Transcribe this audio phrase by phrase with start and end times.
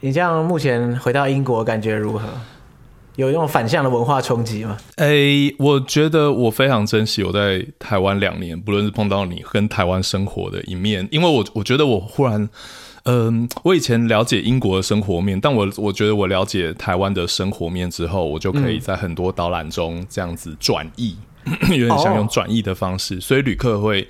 [0.00, 2.28] 你这样目前回到英国感觉如何？
[3.16, 4.76] 有那种反向的文化冲击吗？
[4.98, 12.48] 诶、欸，我觉得我非常珍惜我在台湾两年，不论是碰到你跟台湾生活的一面，因为我我觉得我忽然，
[13.06, 24.06] 嗯、呃，我以前了解英国的生活面，但我我觉得我了解台湾的生活面之后，我就可以在很多导览中这样子转译，嗯、 有点像用转译的方式，哦、所以旅客会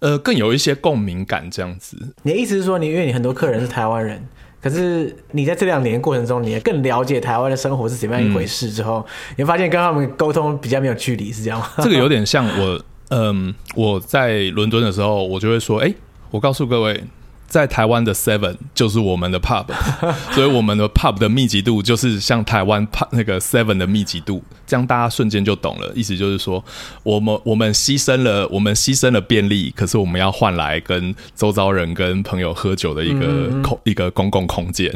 [0.00, 1.96] 呃更有一些共鸣感这样子。
[2.24, 4.22] 你的意思是说，你因为你很多客人是台湾人？
[4.62, 11.68] 可是你在这两年过程中，你也更了解台湾的生活是怎么样一回事之后，嗯、你会发现跟他们沟通比较没有距离，是这样吗？
[11.82, 15.94] 这个有点像我，嗯，我在伦敦的时候，我就会说，哎、欸，
[16.30, 17.02] 我告诉各位。
[17.50, 19.66] 在台湾的 Seven 就是我们的 Pub，
[20.32, 25.92] 所以我们的 Pub 的密集度就是像台湾 Pub 那个 Seven 的密集度，这样大家瞬间就懂了。
[25.96, 26.64] 意思就是说，
[27.02, 34.88] 我们我们牺牲了我们牺牲了便利，可是我们要换来跟周遭人跟朋友喝酒的一个空、嗯、一个公共空间。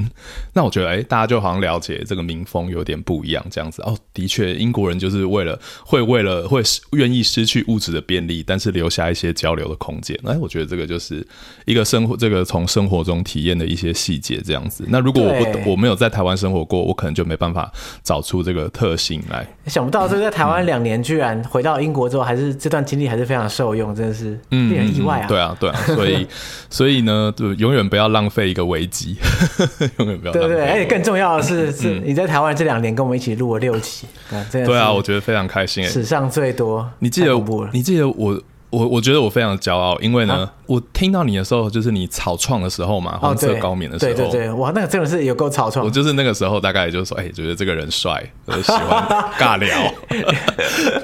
[0.52, 3.98] 那我觉得，哎、欸，大家就好像了解这个民风有点不一样，这样子哦。
[4.12, 10.16] 的确，英国人就是为了会为了会愿意失去物质的便利，但是留下一些交流的空间。
[10.24, 11.26] 哎，我觉得这个就是
[11.64, 12.43] 一个生活这个。
[12.44, 14.84] 从生活中体验的一些细节，这样子。
[14.88, 19.46] 那如果我不我没有在台湾生活过，我可能就没办法找出这个特性来。
[19.66, 25.26] 想不到这个在台湾两年，居然回到英国之后，还是这段经历还是非常受用，真的是令人意外啊！
[25.26, 26.26] 嗯、对啊，对啊， 所以
[26.68, 29.16] 所以呢，就永远不要浪费一个危机，
[29.98, 30.32] 永远不要。
[30.32, 34.06] 对，对对，而且更重要的是，嗯、是你在台湾这两年跟我们一起录了六期，
[34.50, 36.88] 对啊，我觉得非常开心，史上最多。
[36.98, 37.34] 你记得
[37.72, 38.40] 你记得我。
[38.74, 45.84] 我我觉得我非常骄傲，因为呢，啊、我听到你的时候，就是你草创的时候嘛，黄色高棉的时候，对对对，哇，那个真的是有够草创。
[45.84, 49.06] 我就是那个时候，大概就是说，哎、欸，觉得这个人帅，我 就喜欢
[49.38, 49.78] 尬聊。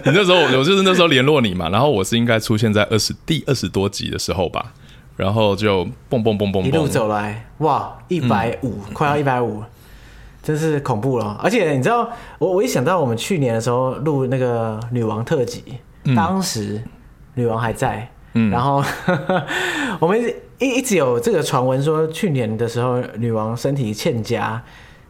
[0.05, 4.73] 你那时候，我就是那时候联络你嘛，然后我是应该出现在二十第二十多集的时候吧，
[5.17, 9.63] 然后就蹦蹦蹦蹦一路走来，哇，一百五，快要一百五，
[10.43, 11.39] 真是恐怖了。
[11.43, 15.63] 而且你知道，我我一想到我们去年的时候录那个女王特辑，
[16.05, 16.83] 嗯、当时。
[17.35, 18.83] 女王还在，嗯，然后
[20.01, 20.21] 我们
[20.59, 24.63] 一一直有这个传闻说，去年的时候女王身体欠佳，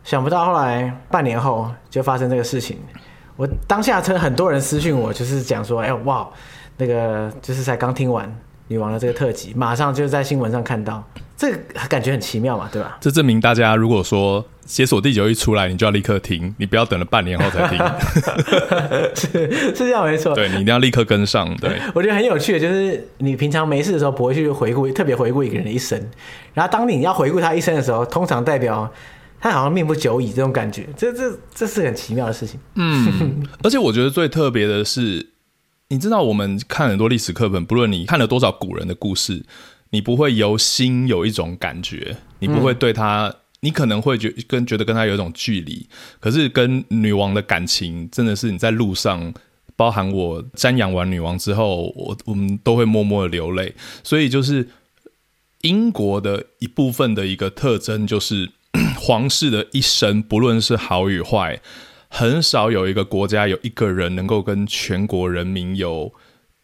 [0.05, 2.79] 想不到后来半年后就发生这个事情。
[3.37, 6.29] 我当下真很多人私讯我，就是讲说，哎哇，
[6.77, 8.31] 那个就是才刚听完
[8.69, 11.03] 女王的这个特辑，马上就在新闻上看到，
[11.37, 11.59] 这个
[11.89, 12.99] 感觉很奇妙嘛，对吧？
[13.01, 14.45] 这证明大家如果说。
[14.71, 17.77] 解锁地球一出来，你就要立刻听，你不要等了半年后才听。
[19.17, 20.33] 是是这样没错。
[20.37, 21.53] 对，你一定要立刻跟上。
[21.57, 26.01] 对，我觉得很有趣的，就是你平常没事的时候不会去回顾，特别回顾一个人的一生，
[26.55, 28.89] 然后当你要回顾他一生的时候，通常代表
[29.41, 32.61] 他好像命不久矣这种感觉，这这这是很奇妙的事情。
[32.77, 35.31] 嗯， 而且我觉得最特别的是，
[35.89, 39.45] 你知道我们看很多历史课本，不论你看了多少古人的故事，
[39.91, 43.27] 你不会由心有一种感觉，你不会对他。
[43.27, 45.87] 嗯你可能会觉跟觉得跟他有一种距离，
[46.19, 49.35] 可是跟女王的感情真的是你在路上，
[49.77, 53.75] 包含我瞻仰完女王之后，我我们都会默默的流泪。
[54.03, 54.69] 所以就是
[55.61, 58.51] 英国的一部分的一个特征，就是
[58.99, 61.61] 皇室的一生，不论是好与坏，
[62.09, 66.15] 很少有一个国家有一个人能够跟全国人民有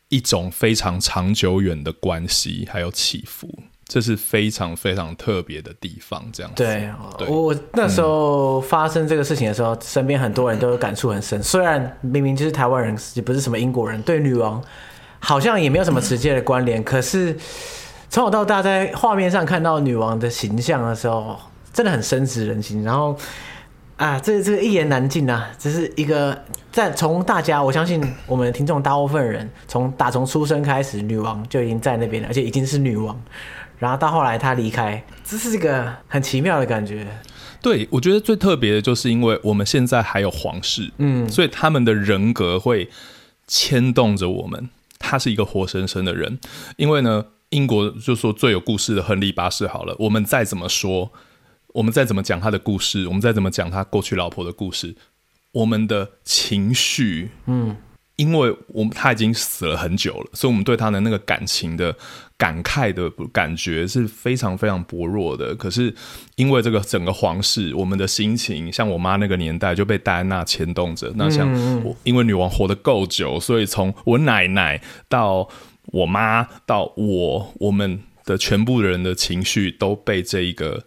[0.08, 3.64] 一种非常长久远的关系，还有起伏。
[3.88, 6.64] 这是非常非常特别的地方，这样子。
[6.64, 11.40] 对，对我那时候发生这个事情的时候，嗯、身边很多人都有感触很深。
[11.40, 14.60] 虽然明明就是台湾人，也不是什么英国人，对女王
[15.20, 16.80] 好像也没有什么直接的关联。
[16.80, 17.36] 嗯、可是
[18.10, 21.38] 从小到大，在画面上看到女王的形象的时候，
[21.72, 22.82] 真的很深植人心。
[22.82, 23.16] 然后
[23.96, 26.36] 啊，这这个一言难尽啊，只是一个
[26.72, 33.16] 在从大家，我相信我们听众大部分人从打从出生开始，女王就已经在那边了，而且已经是女王。
[33.78, 37.06] 然后到后来他离开，这是一个很奇妙的感觉。
[37.60, 42.88] 对，我觉得最特别的就是因为我们现在还有皇室，嗯，所以他们的人格会
[43.46, 44.68] 牵动着我们。
[44.98, 46.38] 他是一个活生生的人。
[46.76, 51.10] 因为呢，英国就说最有故事的亨利八世好了，我们再怎么说，
[51.74, 54.94] 我们再怎么讲他的故事，我们再怎么讲他过去老婆的故事，
[55.52, 57.76] 我们的情绪，嗯。
[58.16, 61.94] 因为我们他已经死了很久了，所以我们对他的那个感情的
[62.38, 65.54] 感慨的感觉是非常非常薄弱的。
[65.54, 65.94] 可是
[66.36, 71.12] 因为这个整个皇室，我们的心情像我妈那个年代就被戴安娜牵动着。
[71.16, 71.46] 那像
[71.84, 74.80] 我，因为女王活得够久，所以从我奶奶
[75.10, 75.46] 到
[75.86, 80.84] 我妈到我，我们的全部人的情绪都被这一个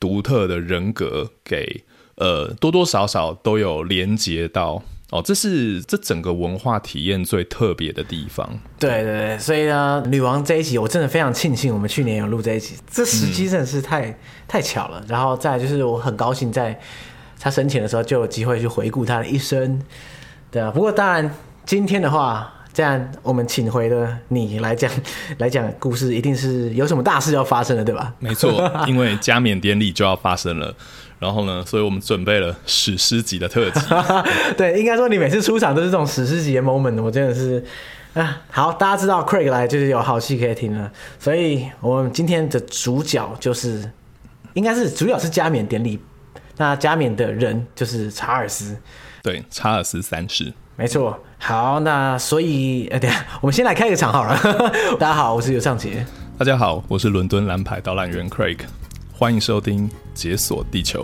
[0.00, 1.84] 独特的人格给
[2.16, 4.82] 呃多多少少都有连接到。
[5.12, 8.48] 哦，这是这整个文化体验最特别的地方。
[8.78, 14.14] 对对对，所以呢，女王这一集我真的非常庆幸我们去年有录这一集，这时机真的是太、嗯、
[14.48, 15.04] 太巧了。
[15.06, 16.80] 然后再就是我很高兴在
[17.38, 19.82] 她生前的时候就有机会去回顾她的一生。
[20.50, 21.30] 对啊，不过当然
[21.66, 24.90] 今天的话，这样我们请回的你来讲
[25.38, 28.14] 来讲故事，一定是有什么大事要发生了，对吧？
[28.18, 30.74] 没错， 因为加冕典礼就要发生了。
[31.18, 33.80] 然后呢，所以我们准备了史诗级的特辑。
[34.58, 37.64] 对，应该说你每次出场都是这种史诗级的 moment，我真的是
[38.14, 38.40] 啊。
[38.50, 40.90] 好，大家知道 Craig 来就是有好戏可以听了，
[41.20, 43.88] 所以我们今天的主角就是，
[44.54, 46.00] 应该是主角是加冕典礼，
[46.56, 48.76] 那加冕的人就是查尔斯。
[49.22, 50.52] 对，查尔斯三世。
[50.76, 51.18] 没错。
[51.38, 54.38] 好，那所以呃，等下 我们先来开个场好了。
[54.98, 56.04] 大家好，我是尤尚杰。
[56.38, 58.58] 大家好，我是伦敦蓝牌导览员 Craig。
[59.12, 61.02] 欢迎收听《解锁地球》。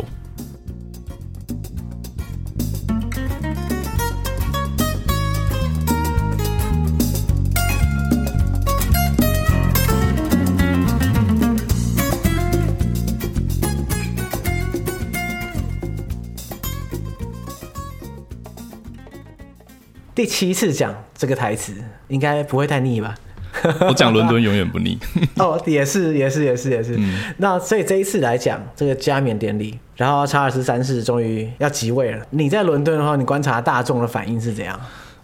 [20.19, 21.73] 第七次讲这个台词，
[22.09, 23.15] 应该不会太腻吧？
[23.87, 24.99] 我讲伦敦永远不腻
[25.39, 26.97] 哦，也是也是也是也是。
[26.99, 32.27] 嗯、那所以这一次来讲这个加冕典礼，然后查尔斯三世终于要即位了。
[32.31, 34.77] 你在伦敦的话，你观察大众的反应是怎样？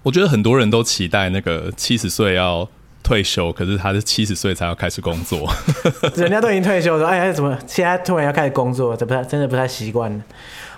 [0.04, 2.68] 我觉得很多人都期待那个七十岁要
[3.02, 5.52] 退休，可是他是七十岁才要开始工作。
[6.14, 8.96] 人家都已经退休了，哎呀，怎么现在突然要开始工作？
[8.96, 10.22] 这不太真的不太习惯。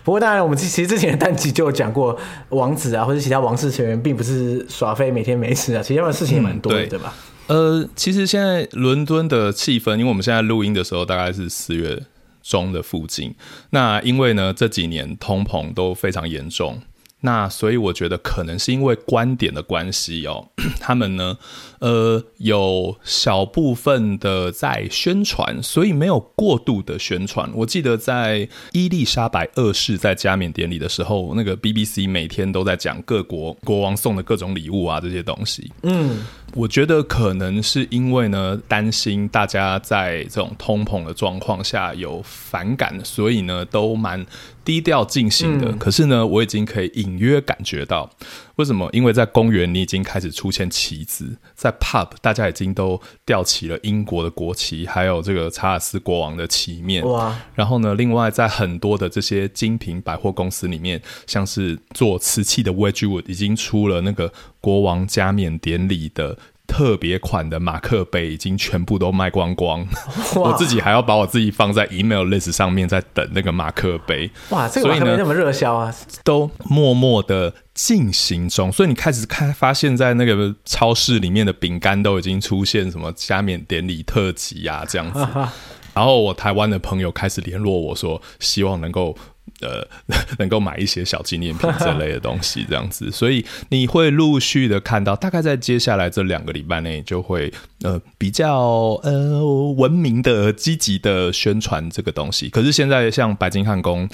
[0.06, 2.16] 不过当然，我们其实之前的单集就有讲过，
[2.50, 7.14] 王子啊或者其他王室成员并不是耍废每天没事啊，其实他们事情也蛮多的，嗯、对，对吧？
[7.48, 12.00] 呃，其实现在伦敦的气氛，因为我们现在录音的时候大概是四月
[12.40, 13.34] 中的附近，
[13.70, 16.80] 那因为呢这几年通膨都非常严重。
[17.22, 21.36] 那所以我觉得可能是因为观点的关系哦， 他们呢，
[21.80, 27.50] 呃，有小部分的在宣传，所以没有过度的宣传。
[27.54, 35.70] 我记得在伊丽莎白二世在加冕典礼的时候，那个 BBC 每天都在讲各国国王送的各种礼物啊这些东西。
[35.82, 36.24] 嗯，
[36.54, 44.24] 我觉得可能是因为呢，担心大家在这种通膨的状况下有反感，所以呢都蛮。
[44.66, 48.10] 低调进行的，嗯、可是呢，我已经可以隐约感觉到，
[48.56, 48.88] 为什么？
[48.92, 57.06] 因为在公园，你已经开始出现旗子，在 pub，大家已经都吊起了英国的国旗，还有这个查尔斯国王的旗面。
[57.06, 57.36] 哇！
[57.54, 66.38] 然后呢，另外在很多的这些精品百货公司里面，像是做瓷器的 Wedgwood 已经出了那个国王加冕典礼的。
[66.66, 69.86] 特别款的马克杯已经全部都卖光光，
[70.34, 74.30] 我自己还要把我自己放在 email list 上面，在等那个马克杯。
[74.50, 78.70] 哇，这个马克杯那么热销啊，都默默的进行中。
[78.70, 85.26] 所以你开始看，发现在那个超市里面的饼干都已经出现什么加冕典礼特辑啊这样子。
[85.94, 89.16] 然后我台湾的朋友开始联络我说，希望能够。
[89.60, 89.86] 呃，
[90.38, 97.52] 能够买一些小纪念品这类的东西，这样子，所以你会陆续的看到，大概在接下来这两个礼拜内，就会
[97.82, 98.58] 呃比较
[99.02, 99.44] 呃
[99.76, 102.48] 文明的、积极的宣传这个东西。
[102.48, 104.08] 可是现在像白金汉宫。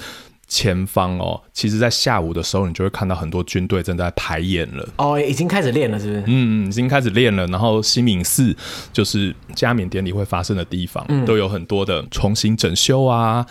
[0.53, 4.87] 前方哦，其实，在下午的时候，你就会看到很多军队正在排演了。
[4.97, 6.23] 哦，已经开始练了，是不是？
[6.27, 7.47] 嗯，已经开始练了。
[7.47, 8.55] 然后，新敏寺
[8.93, 13.43] 就是加冕典礼会发生的地方，嗯、都有很多的重新整修啊，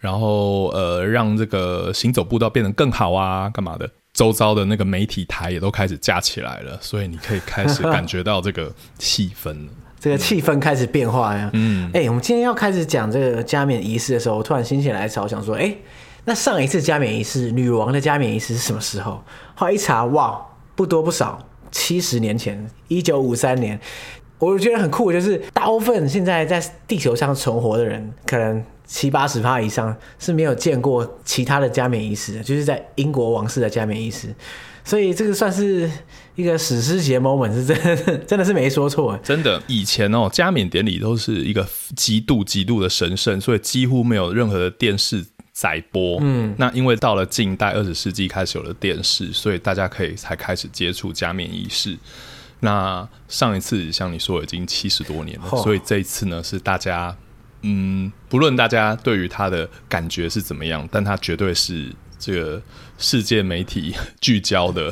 [0.00, 3.88] 然后呃，让这个行走步道变得更好啊，干嘛的？
[4.12, 9.72] 周遭的那个媒体台也都开始架起来了，所以你可以开始感觉到这个气氛了。
[9.98, 11.48] 这个气氛开始变化呀。
[11.54, 15.78] 嗯，哎、欸，我们今天要开始讲这个加冕仪式的时候，我突然心血来潮，想说，哎、欸。
[16.30, 19.20] 那上一次加冕仪式，女王的加冕仪式是什么时候？
[19.56, 20.40] 后来一查，哇，
[20.76, 23.80] 不多不少，七十年前，一九五三年。
[24.38, 34.32] 我觉得很酷，就是大部分现在在地球上存活的人，可能七八十趴以上是没有见过其他的加冕仪式的，就是在英国王室的加冕仪式。
[34.84, 35.90] 所以这个算是
[36.36, 39.18] 一个史诗级 moment，是真的，真的是没说错。
[39.20, 45.26] 真的，以前哦，加冕典礼都是一个极度极度的神圣，所以几乎没有任何的电视。
[45.60, 51.98] 载播，嗯，那因为到了近代二十世纪开始有了电视，所以大家可以才开始接触加冕仪式。
[52.60, 57.14] 那上一次像你说已经七十多年了，哦、所以这一次呢是大家，
[57.60, 62.62] 嗯，不论大家对于他的感觉是怎么样，但他绝对是这个
[62.96, 64.90] 世界媒体聚焦的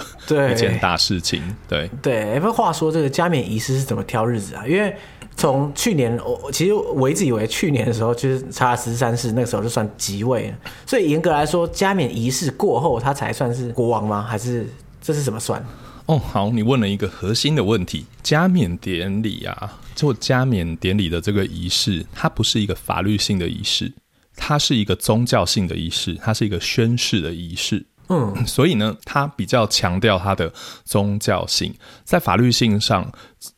[0.52, 1.42] 一件大事情。
[1.66, 4.66] 对对，哎，不过话说这个加冕仪式是怎么挑日子啊？
[4.66, 4.94] 因为
[5.38, 14.20] 从去年，我其实我一直以为去年的时候就是查十三世那个时候就算即位了，所以严格来说，加冕仪式过后他才算是国王吗？
[14.20, 14.68] 还是
[15.00, 15.64] 这是怎么算？
[16.06, 18.04] 哦，好，你问了一个核心的问题。
[18.20, 23.92] 加冕典礼啊，做加冕典礼的这个仪式，它不是一个法律性的仪式，
[24.34, 27.86] 它是一个宗教性的仪式，它是一个宣誓的仪式。
[28.08, 30.52] 嗯，所以呢，它比较强调它的
[30.84, 31.74] 宗教性。
[32.04, 33.12] 在法律性上，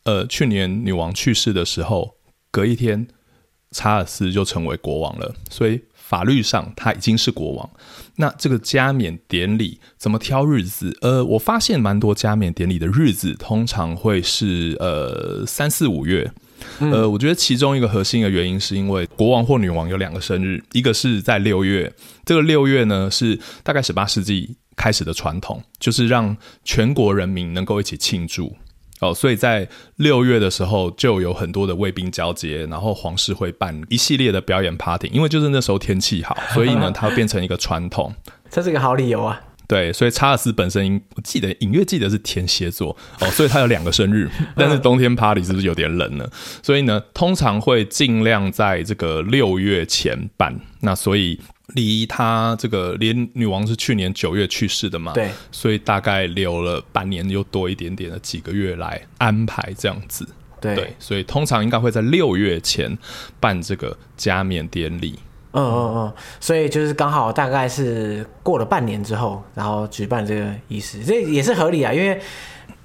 [0.05, 2.17] 呃，去年女王去世的时候，
[2.51, 3.09] 隔一天，
[3.71, 5.81] 查尔斯就成为国王了，所以。
[6.11, 7.71] 法律上他已经是国王，
[8.17, 10.93] 那这个加冕典礼怎么挑日子？
[11.03, 16.29] 呃，我发现蛮多加冕典礼的日子通常会是呃三四五月。
[16.81, 21.93] 呃，我觉得其中一个核心的原因是因为国王或女王有两个生日，一个是在六月，
[22.25, 28.57] 这个六月呢是大概十八世纪开始的传统，就是让全国人民能够一起庆祝。
[29.01, 38.15] 哦，所以在六月的时候就有很多的卫兵交接，然后皇室会办一系列的表演 party，因为就是那时候天气好，所以呢， 它会变成一个传统。
[38.51, 39.41] 这是个好理由啊。
[39.71, 46.29] 对，所以查尔斯本身，我记得隐约记得是天蝎座哦， 所以他有两个生日，但是冬天 party 是不是有点冷呢？
[46.63, 50.61] 所以呢，通常会尽量在这个六月前办。
[50.81, 51.39] 那所以。
[51.77, 60.27] 离他这个连女王是去年九月去世的嘛，对，所以大概留了半年又多一点点的几个月来安排这样子，
[60.61, 62.99] 对，对，所以通常应该会在六月前
[63.39, 65.17] 办这个加冕典礼。
[65.53, 72.21] 嗯嗯嗯，所以就是刚好大概是过了半年之后，然后举办这个仪式，这也是合理啊，因为。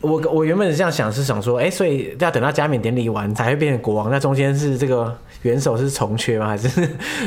[0.02, 6.48] 我我原本是这样想，是想说，哎、欸，所以要等到加冕典礼完才会变成国王，那中间是这个元首是从缺吗？
[6.48, 6.70] 还是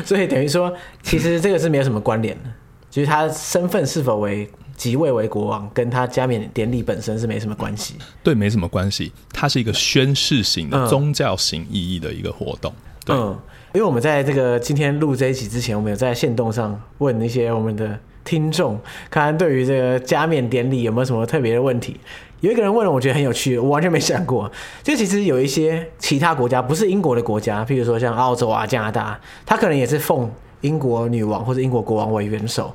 [0.05, 2.49] 所以等于说，其实这个是没有什么关联的，
[2.89, 7.95] 就是他身份是否为即位为国王，跟他加冕典礼本身是没什么关系。
[8.23, 12.71] 对，没什么关系，它是一个宣誓型的宗教型意义的一个活动。
[13.03, 13.37] 对，嗯、
[13.73, 21.99] 因为我们在这个今天录这一集之前，我们有在线动上问一些我们的听众，看看对于这个加冕典礼有没有什么特别的问题。
[22.41, 24.51] 有一个人问了，我觉得很有趣，我完全没想过。
[24.81, 32.73] 就其实有一些其他国家，不是英国的国家，譬如说像澳洲啊、加拿大，他可能也是奉英国女王或者英国国王为元首。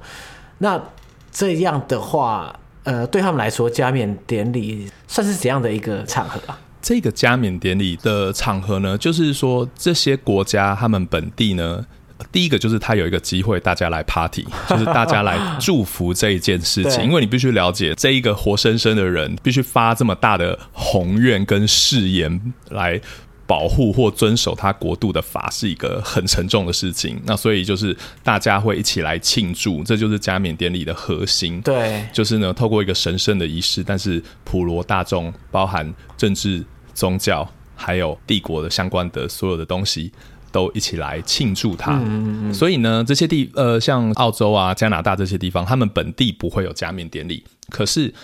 [0.58, 0.80] 那
[1.32, 6.60] 这样的话，呃，对他们来说，加冕典礼算是怎样的一个场合啊？
[6.84, 11.84] 这个加冕典礼的场合呢，就是说这些国家他们本地呢。
[12.30, 17.02] 第一个就是他有一个机会，大家来 party， 就是大家来祝福这一件事情。
[17.04, 23.00] 因为你必须了解，这一个活生生的人必须发这么大的宏愿跟誓言来
[23.46, 27.20] 保护或遵守他国度的法，是一个很沉重的事情。
[27.26, 31.60] 那所以就是大家会一起来庆祝，这就是加冕典礼的核心。
[31.62, 36.64] 对，就是呢，透过一个神圣的仪式，但是普罗大众，包含政治、
[36.94, 40.12] 宗教，还有帝国的相关的所有的东西。
[40.54, 42.00] 都一起来庆祝他，
[42.52, 48.14] 所以呢，这些地呃，像澳洲啊、加拿大这些地方，他们本地不会有加冕典礼，可是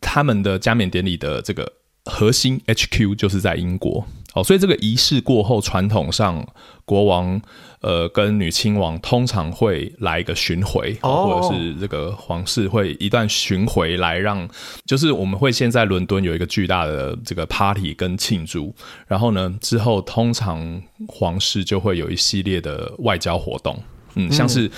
[0.00, 1.72] 他们的加冕典礼的这个
[2.06, 4.04] 核心 HQ 就是在英国。
[4.34, 6.46] 哦，所以这个仪式过后，传统上
[6.84, 7.40] 国王
[7.80, 14.48] 呃跟女亲王通常会来一个巡回，或者是这个皇室会一段巡回来让，
[14.86, 18.74] 就是我们会先在伦敦有一个巨大的这个 party 跟庆祝，
[19.08, 23.82] 然后呢之后通常皇室就会有一系列的外交活动，
[24.14, 24.70] 嗯，像是。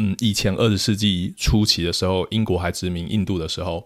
[0.00, 3.84] 嗯，以前二十世纪初期的时候，英国还殖民印度的时候，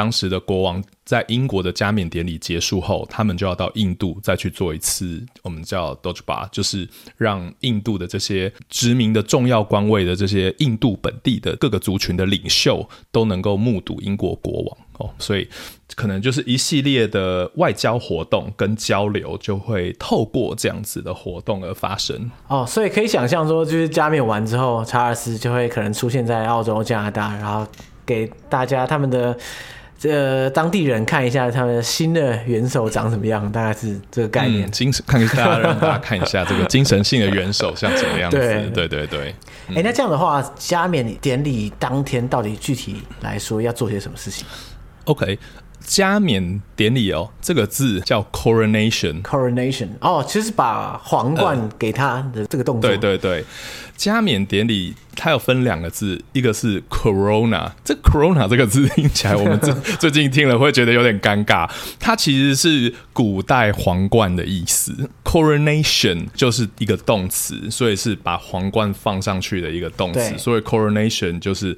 [0.00, 6.88] 当时的国王在英国的加冕典礼结束后，他们就要到印度再去做一次我们叫 Durbar，就是
[7.18, 15.46] 让印度的这些殖民的重要官位的这些印度本地的各个族群的领袖都能够目睹英国国王哦，所以。
[15.96, 22.30] 可能就是一系列的外交活动跟交流，就会透过这样子的活动而发生。
[22.46, 27.66] 哦，所以可以想象说，就是加冕完之后，查尔斯就会可能出现在澳洲、加拿大，然后
[28.06, 29.36] 给大家他们的
[30.00, 34.66] 这个当地人看一下他们新的元首长什么样，大概是这个概念。
[34.66, 38.38] 嗯、精神，看给大家让大家看一下这个精神性的元首像什么样子。
[38.38, 39.34] 对对对对。
[39.68, 44.46] 哎、欸，那这样的话，加冕典礼当天到底具体来说要做些什么事情
[45.04, 45.38] ？OK。
[45.80, 49.22] 加冕典礼哦，这个字叫 coronation。
[49.22, 52.88] coronation 哦，其实把皇冠给他的这个动作。
[52.88, 53.44] 呃、对对对，
[53.96, 57.70] 加冕典礼它有分两个字，一个是 corona。
[57.84, 61.68] 这 corona 这个字听起来，我们最 最近听了会觉得有点尴尬。
[61.98, 65.10] 它其实是古代皇冠的意思。
[65.24, 70.36] coronation 就是一个动词，所以是把皇冠放上去的一个动词。
[70.38, 71.76] 所以 coronation 就是。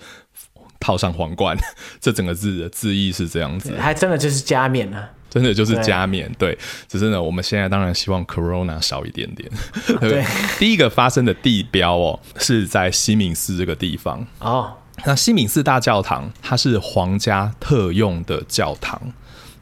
[0.83, 1.57] 套上皇冠，
[2.01, 6.31] 这整个字的字义是这样子，还真的就是加冕呢、啊，真的就是加冕。
[6.37, 6.59] 对，
[6.89, 9.49] 只是呢，我们现在当然希望 Corona 少一点点。
[10.01, 10.25] 对，
[10.59, 14.27] 第一个发生的地标哦，是在西敏寺这个地方。
[14.41, 14.73] 哦，
[15.05, 19.01] 那西敏寺大教堂它是皇家特用的教堂，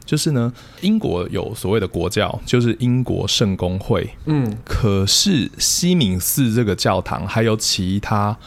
[0.03, 0.51] 就是呢，
[0.81, 4.09] 英国有所谓的国教，就是英国圣公会。
[4.25, 8.37] 嗯，可是西敏寺这个教堂还有其他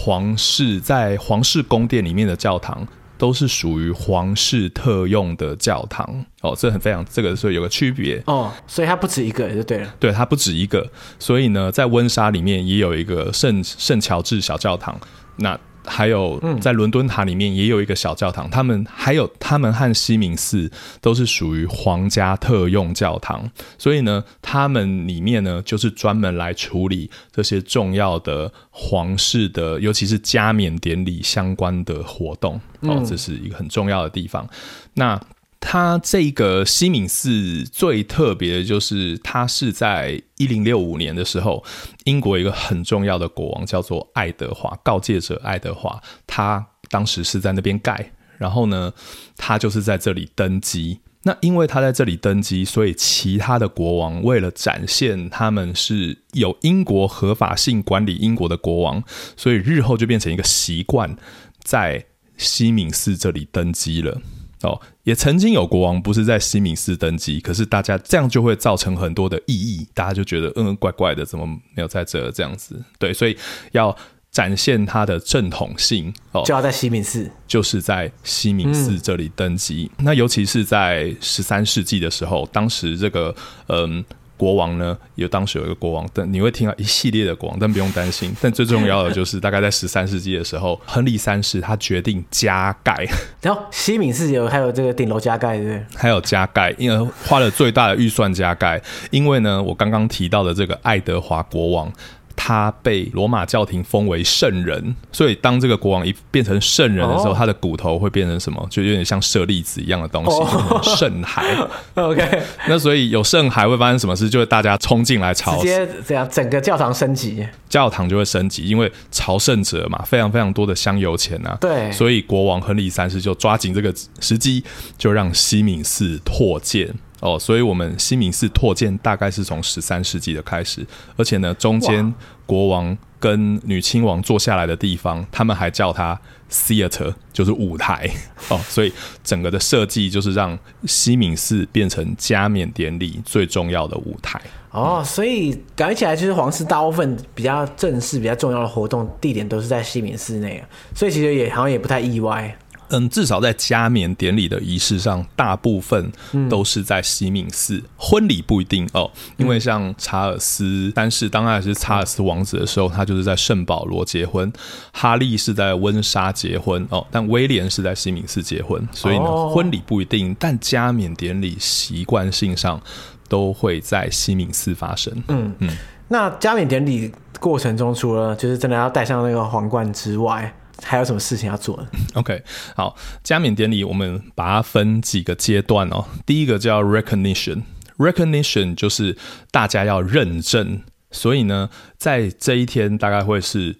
[0.00, 2.86] 皇室在皇室宫殿里面的教堂，
[3.18, 6.24] 都是属于皇室特用的教堂。
[6.40, 9.92] 哦，这很非常这个所以有个区别哦，所以它不止一个就对了。
[9.98, 10.88] 对，它不止一个，
[11.18, 14.98] 所以呢，在温莎里面也有一个圣圣乔治小教堂。
[15.38, 34.48] 那还有在伦敦塔里面也有一个小教堂，他们还有他们和西敏寺都是属于皇家特用教堂，所以呢，他们里面呢就是专门来处理这些重要的皇室的，尤其是加冕典礼相关的活动哦，这是一个很重要的地方。
[34.94, 35.20] 那。
[35.60, 41.64] 它这个西敏寺最特别的就是，它是在一零六五年的时候，
[42.04, 48.92] 英国一个很重要的国王叫做爱德华，告诫者爱德华，他当时是在那边盖，然后呢，
[49.36, 51.00] 他就是在这里登基。
[51.24, 59.02] 那因为他在这里登基，所以其他的国王为了展现他们是有英国合法性管理英国的国王，
[59.36, 61.16] 所以日后就变成一个习惯，
[61.62, 64.22] 在西敏寺这里登基了。
[64.62, 72.82] 哦，也曾经有国王不是在西敏寺登基，可是大家这样就会造成很多的异议，大家就觉得嗯，怪怪的，怎么没有在这这样子？
[72.98, 73.36] 对，所以
[73.72, 73.96] 要
[74.30, 79.90] 展现它的正统性，哦，就要在西敏寺，就是在西敏寺这里登基。
[79.98, 83.34] 嗯、那尤其是在十三世纪的时候，当时这个
[83.68, 84.04] 嗯。
[84.38, 88.34] 国王呢，有当时有一个国王，但你会听到一系列的国王，但不用担心。
[88.40, 93.06] 但最重要的就是，大概在十三世纪的时候，亨利三世他决定加盖。
[93.42, 95.84] 然后西敏寺有还有这个顶楼加盖，对不对？
[95.94, 98.80] 还有加盖，因为花了最大的预算加盖。
[99.10, 101.92] 因为呢，我刚刚提到的这个爱德华国王。
[102.40, 107.36] 他被罗马教廷封为圣人，所以当这个国王一变成圣人的时候，oh.
[107.36, 108.64] 他的骨头会变成什么？
[108.70, 110.96] 就有点像舍利子一样的东西，oh.
[110.96, 111.68] 圣骸。
[111.94, 114.30] OK，那所以有圣骸会发生什么事？
[114.30, 121.58] 就是大家冲进来朝，直接这样整个教堂升级，教堂就会升级，因为朝圣者嘛，非常非常多的香油钱啊。
[121.60, 124.62] 对，所以国王亨利三世就抓紧这个时机，
[124.96, 126.94] 就让西敏寺拓建。
[127.20, 132.14] 哦，所以我们西敏寺拓建大概是从十三世纪的开始，而且呢，中间
[132.46, 136.18] 国王跟女亲王坐下来的地方，他们还叫它
[136.50, 138.08] theater，就是舞台。
[138.48, 138.92] 哦，所以
[139.24, 144.40] 整个的设计就是让西敏寺变成加冕典礼最重要的舞台。
[144.70, 150.62] 哦，所以感觉起来就是皇室大部分比较正式、比较重要的活动地点都是在西敏寺内，
[150.94, 152.56] 所以其实也好像也不太意外。
[152.90, 156.10] 嗯，至少在加冕典礼的仪式上，大部分
[156.48, 157.76] 都是在西敏寺。
[157.76, 164.50] 嗯、婚礼不一定哦，因为像查尔斯三世当然是查尔斯王子的时候，他就是在圣保罗结婚；
[164.92, 168.86] 哈利是在温莎结婚哦，但威廉是在西敏寺结婚。
[168.92, 172.80] 所以呢，哦、婚礼不一定，但加冕典礼习惯性上
[173.28, 175.12] 都会在西敏寺发生。
[175.28, 175.76] 嗯嗯，嗯
[176.08, 180.52] 那加冕典礼过程中，除了就是真的要戴上那个皇冠之外，
[180.84, 182.42] 还有什么事情要做？OK，
[182.76, 186.04] 好，加冕典礼我们把它分几个阶段哦。
[186.24, 189.16] 第一个叫 recognition，recognition 就是
[189.50, 193.76] 大家要认证，所以呢，在这一天大概会是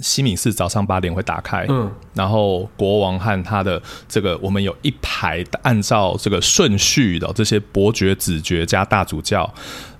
[0.00, 9.52] 西敏寺早上八点会打开，嗯，然后国王和他的这个我们有一排按照这个顺序的这些伯爵、子爵加大主教，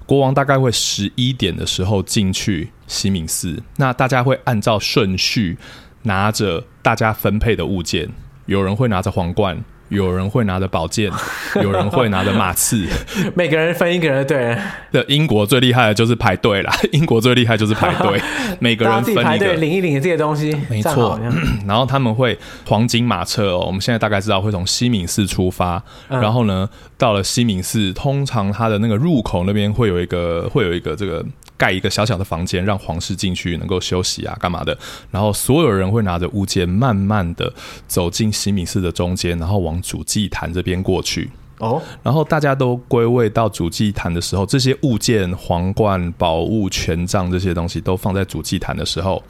[0.06, 5.58] 国王大概会十一点的时候进去西敏寺，那大家会按照顺序。
[6.02, 8.08] 拿着大家分配的物件，
[8.46, 9.58] 有人会拿着皇冠，
[9.88, 11.10] 有人会拿着宝剑，
[11.62, 12.86] 有人会拿着马刺，
[13.34, 14.26] 每个人分一个人。
[14.26, 14.56] 对，
[14.92, 18.20] 的英国最厉害的就是排队啦， 英国最厉害就是排队，
[18.60, 21.18] 每个人分一个排队领一领这些东西，没错。
[21.66, 31.24] 然后他们会黄金马车哦，我们现在大概知道会从西敏寺出发，嗯、然后呢，到了西敏寺，通常它的那个入口那边会有一个，会有一个这个。
[31.58, 34.78] 盖一个小小的房间，让皇室进去能够休息啊，干嘛的？
[35.10, 37.52] 然后所有人会拿着物件，慢慢的
[37.86, 41.28] 走进西敏寺的中间，然后往主祭坛这边过去。
[41.58, 49.20] 哦，然后大家都归位到主祭坛的时候，这些物件、皇冠、宝物、权杖这些东西都放在主祭坛的时候，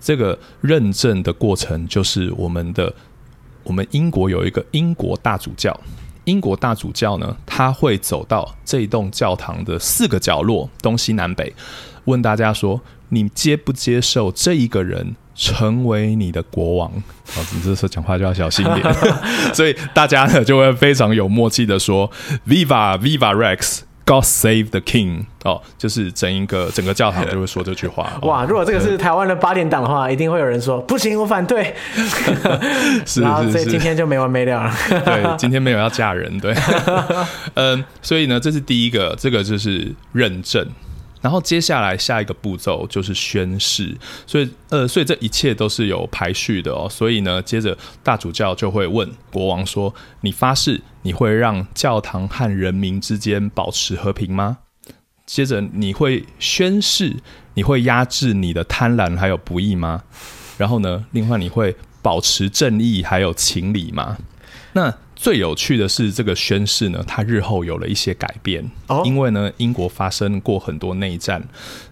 [0.00, 2.90] 这个认证的过程就是我们的，
[3.64, 5.78] 我们英国有一个英国大主教。
[6.24, 11.52] 英国大主教呢，他会走到这一栋教堂的四个角落，东西南北，
[12.04, 16.90] 问大家说：“你接不接受这一个人成为你的国王？”
[17.36, 18.94] 哦，你这时候讲话就要小心一点。
[19.52, 22.10] 所以大家呢就会非常有默契的说
[22.46, 28.12] ：“Viva Viva Rex，God save the king 哦，就是整一个整个教堂 就会说这句话。
[28.22, 31.74] 哇，如果这个是台湾的八点档的话，一定会有人说不行，我反对。
[33.06, 34.72] 是然后所以今天就没完没了了。
[35.04, 36.54] 对，今天没有要嫁人，对。
[37.54, 40.66] 嗯，所以呢，这是第一个，这个就是认证。
[41.24, 46.86] 然后接下来下一个步骤就是宣誓，所以呃，所以这一切都是有排序的哦。
[46.86, 54.58] 所以呢，接着大主教就会问国王说：“你发誓你会让教堂和人民之间保持和平吗？”
[55.24, 57.16] 接着你会宣誓
[57.54, 60.02] 你会压制你的贪婪还有不义吗？
[60.58, 64.18] 然后呢，另外你会保持正义还有情理吗？
[64.74, 68.62] 那最有趣的是，这个宣誓呢，它日后有了一些改变。
[68.88, 71.42] 哦，因为呢，英国发生过很多内战，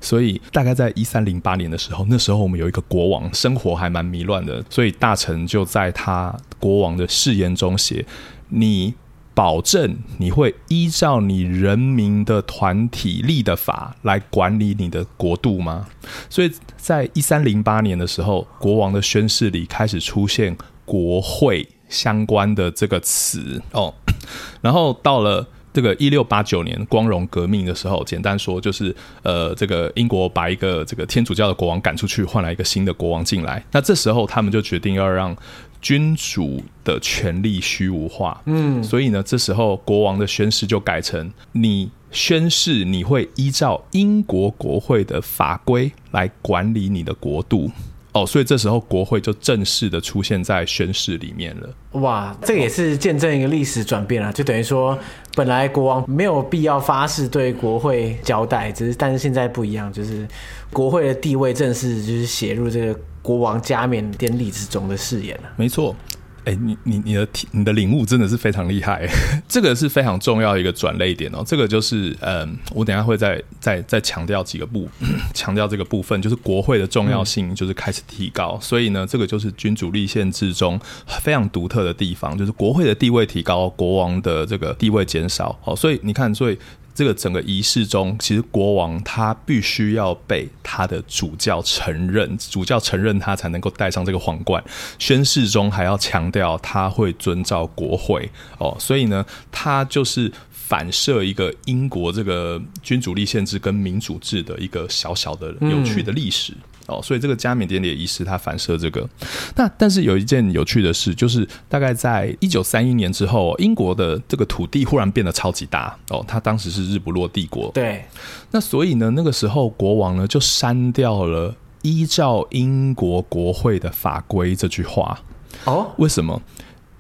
[0.03, 8.05] 所以大概在一三零八年的时候，那时候我们有一个国王，生活还蛮迷乱的，所以大臣就在他国王的誓言中写
[8.53, 8.93] ：“你
[9.33, 15.87] 保证你会依照你人民的团体立的法来管理你的国度吗？”
[16.29, 21.67] 所以在一三零八年的时候，国王的宣誓里开始出现“国会”。
[21.93, 23.95] 相关的这个词哦，
[24.61, 33.65] 然后到了这个一六八九年光荣革命的时候，简单说就是呃，这个英国把一个这个天主教的国王赶出去，换来一个新的国王进来。
[33.71, 35.37] 那这时候他们就决定要让
[35.81, 38.41] 君主的权力虚无化。
[38.47, 47.71] 嗯，所以呢，这时候国王的宣誓就改成：你宣誓你会依照英国国会的法规来管理你的国度。
[48.13, 52.01] 哦，所以这时候国会就正式的出现在宣誓里面了。
[52.01, 54.31] 哇，这个也是见证一个历史转变啊！
[54.31, 54.99] 就等于说，
[55.35, 60.29] 本来国王没有必要发誓对国会交代，只是但是现在不一样，就是
[60.73, 65.51] 国会的地位正式就是写入这个国王加冕典礼之中的誓言了。
[65.57, 65.97] 没错。
[66.45, 69.09] 哎、欸，你你你的你的领悟真的是非常厉害，
[69.49, 71.43] 这个是非常重要的一个转捩点哦。
[71.47, 74.89] 这个就是，嗯，我等下会再再再强调几个部，
[75.33, 78.59] 强调这个部分，就是国会的重要性就是开始提高。
[78.61, 85.59] 嗯、所以呢，这个就是君主立宪制中非常独特的地方，就是国会的地位提高，国王的这个地位减少。
[85.65, 86.59] 哦，所以你看，所以。
[86.95, 94.63] 这个整个仪式中，其实国王他必须要被他的主教承认，主教承认他才能够戴上这个皇冠。
[94.99, 106.55] 宣誓中还要强调他会遵照国会哦，所以呢，他就是反射一个英国这个君主立宪制跟民主制的一个小小的有趣的历史。
[106.89, 109.09] 哦，所以这个加冕典礼的仪式，它反射这个。
[109.55, 115.97] 那但是有一件有趣的事，就是大概在一九三一年之后，英国的这个土地忽然变得超级大。
[116.11, 117.71] 哦，它当时是日不落帝国。
[117.73, 118.05] 对。
[118.51, 125.21] 那所以呢，那个时候国王呢就删掉了“依照英国国会的法规”这句话。
[125.65, 126.43] 哦，为什么？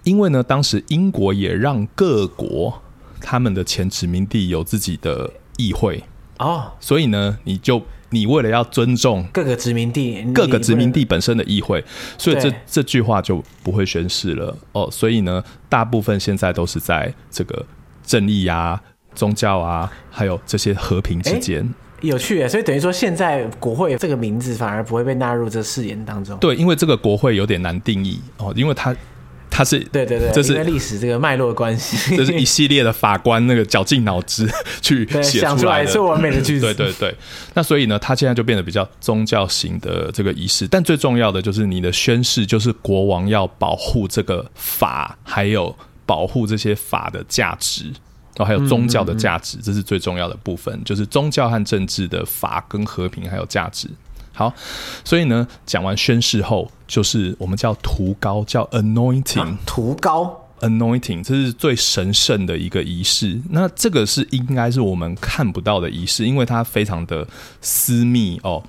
[0.04, 2.80] 因为呢，当时英国也让各国
[3.20, 6.04] 他们的前殖民地有自己的议会。
[6.38, 7.82] 哦，所以呢，你就。
[8.12, 11.84] 你为了要尊重各个殖民地，各个殖民地本身的议会，
[12.16, 14.88] 所以这这句话就不会宣誓了哦。
[14.92, 17.66] 所以呢，大部分现在都是在这个
[18.04, 18.80] 正义啊、
[19.14, 21.62] 宗教啊，还有这些和平之间。
[21.62, 26.38] 欸，有趣耶，所以等于说，现在国会这个名字反而不会被纳入这誓言当中。
[26.38, 28.94] 对，因为这个国会有点难定义哦，因为它。
[29.54, 34.48] 它是对对对，这是历史这个脉络的关系， 这是一系列的法官那个绞尽脑汁
[34.80, 36.64] 去 写出来的，想出来最完美的句子。
[36.72, 37.14] 对对对，
[37.52, 47.84] 那所以呢，它现在就变得比较宗教型的这个仪式，但最重要的就是你的宣誓，就是国王要保护这个法，还有保护这些法的价值，
[48.36, 53.86] 然后还有宗教的价值，这是最重要的部分，就是宗教和政治的法跟和平还有价值。
[54.34, 54.52] 好，
[55.04, 63.40] 所以呢，讲完宣誓后，就是我们叫涂膏，叫 anointing，涂膏，anointing，这是最神圣的一个仪式。
[63.50, 67.26] 那这个是应该是我们看不到的仪式，因为它非常的
[67.60, 68.62] 私密哦。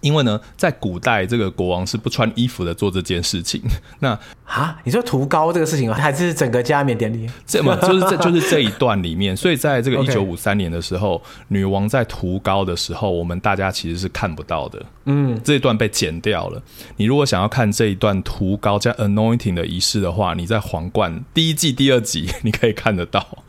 [0.00, 3.62] 因为呢，在古代，这个国王是不穿衣服的做这件事情。
[4.00, 7.28] 那啊，你说涂膏这个事情还是整个加冕典礼？
[7.44, 9.36] 这么就是这就是这一 段里面。
[9.36, 14.84] 所以在这个一九五三年的时候.女王在涂膏的时候，我们大家其实是看不到的。
[15.04, 16.62] 嗯，这一段被剪掉了。
[16.96, 23.44] 你如果想要看这一段涂膏加 anointing 的仪式的话，你在皇冠第一季第二集 你可以看得到。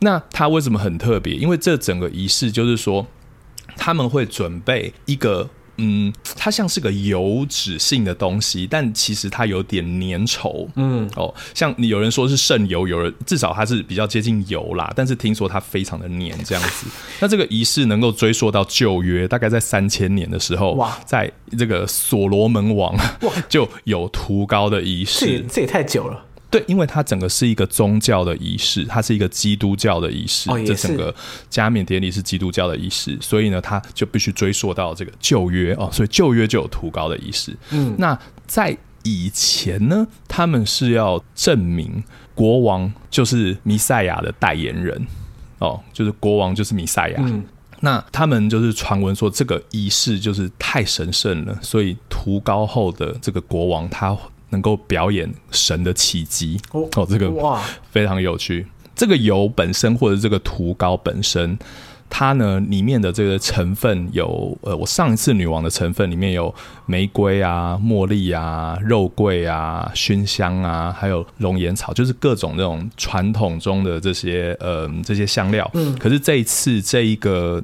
[0.00, 1.34] 那它为什么很特别？
[1.34, 3.06] 因为这整个仪式就是说，
[3.76, 5.48] 他们会准备一个。
[5.80, 10.68] 嗯，它像是个油脂性的东西，但其实它有点粘稠。
[10.76, 16.86] 嗯，哦，像你有人说是渗油，有人至少它是比较接近油啦，但是听说它非常的黏这样子。
[17.20, 22.94] 那这个仪式能够追溯到旧约，大概在三千年的时候，哇，在这个所罗门王
[23.48, 26.26] 就有涂膏的仪式，这也这也太久了。
[26.50, 30.50] 对，因为它整个是一个宗教的仪式，它是一个基督教的仪式。
[30.50, 31.14] 哦，这整个
[31.48, 37.56] 加冕典礼是基督教的仪式，所以呢，它就必须追溯到这个旧约哦，所以旧约就有涂膏的仪式。
[37.70, 42.02] 嗯，那在以前呢，他们是要证明
[42.34, 45.06] 国王就是弥赛亚的代言人
[45.60, 47.16] 哦，就是国王就是弥赛亚。
[47.22, 47.44] 嗯
[47.82, 54.14] 那他们就是传闻说，这个仪式就是太神圣了，所以涂膏后的这个国王他
[54.50, 58.66] 能够表演神的奇迹哦，哦，这个哇非常有趣。
[58.94, 61.58] 这个油本身或者这个涂膏本身，
[62.10, 75.70] 它呢里面的这个成分有呃，我上一次女王的成分里面有玫瑰啊、茉莉啊、肉桂啊、熏香啊，还有龙眼草，就是各种那种传统中的这些呃这些香料。
[75.72, 77.62] 嗯，可是这一次这一个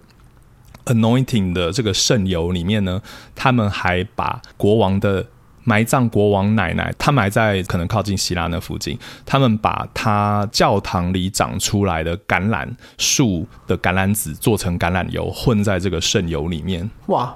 [0.86, 3.02] anointing 的这个圣油里面呢，
[3.34, 5.26] 他们还把国王的。
[5.66, 8.96] 埋葬国王奶奶，她埋在可能靠近希拉那附近。
[9.26, 16.88] 他们把他教堂里长出来的橄榄树的橄榄籽做成橄榄油，混在这个圣油里面。
[17.06, 17.34] 哇，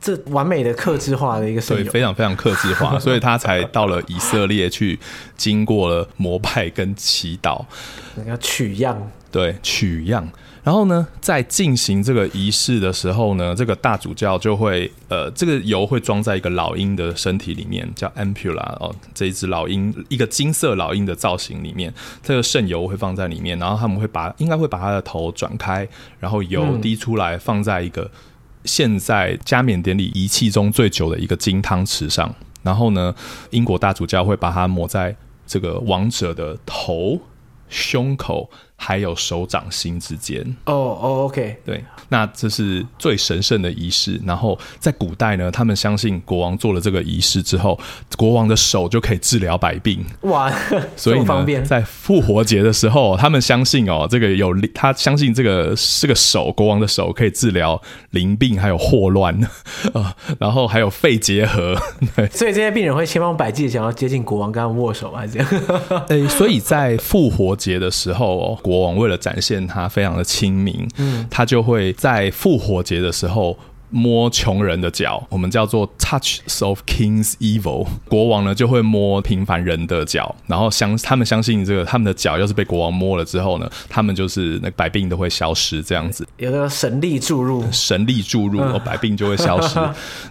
[0.00, 4.98] 这完美的克制化的一个圣油，对，非常非常克制化，所以他才到了以色列去，
[5.36, 7.62] 经过了膜拜跟祈祷，
[8.26, 10.26] 要 取样，对，取样。
[10.66, 28.10] 然后呢，在进行这个仪式的时候呢，这个大主教就会，呃，这个油会装在一个老鹰的身体里面，叫 ampulla 哦，这一只老鹰，一个金色老鹰的造型里面，这个圣油会放在里面，然后他们会把，应该会把他的头转开，然后油滴出来，放在一个
[28.64, 33.14] 现在加冕典礼仪器中最久的一个金汤匙上，然后呢，
[33.50, 35.14] 英国大主教会把它抹在
[35.46, 37.20] 这个王者的头、
[37.68, 38.50] 胸口。
[38.78, 44.20] 还有手掌心之间哦哦，OK，对，那这是最神圣的仪式。
[44.24, 47.78] 然后在古代呢，他们相信国王做了这个仪式之后，
[48.16, 50.04] 国王的手就可以治疗百病。
[50.22, 50.52] 哇，
[50.96, 51.64] 所以方便。
[51.64, 59.34] 在复活节的时候，他们相信哦，这个有他相信这个这个手，国王的手可以治疗淋病，还有霍乱
[59.94, 61.74] 啊， 然后还有肺结核。
[62.14, 65.48] 对， 所以这些病人会千方百计想要接近国王，跟他握手，还是这样？
[66.08, 68.58] 哎，所以在复活节的时候哦。
[68.62, 73.58] 国王为了展现他非常的亲民，嗯，他就会在复活节的时候。
[73.88, 77.86] 摸穷人的脚，我们叫做 touch of king's evil。
[78.08, 86.26] 国王呢就会摸平凡人的脚，然后相他们相信这个他们的脚要是被国王摸了之后呢，他们就是那个百病都会消失这样子。
[86.36, 89.78] 有个神力注入，神力注入， 哦，百病就会消失。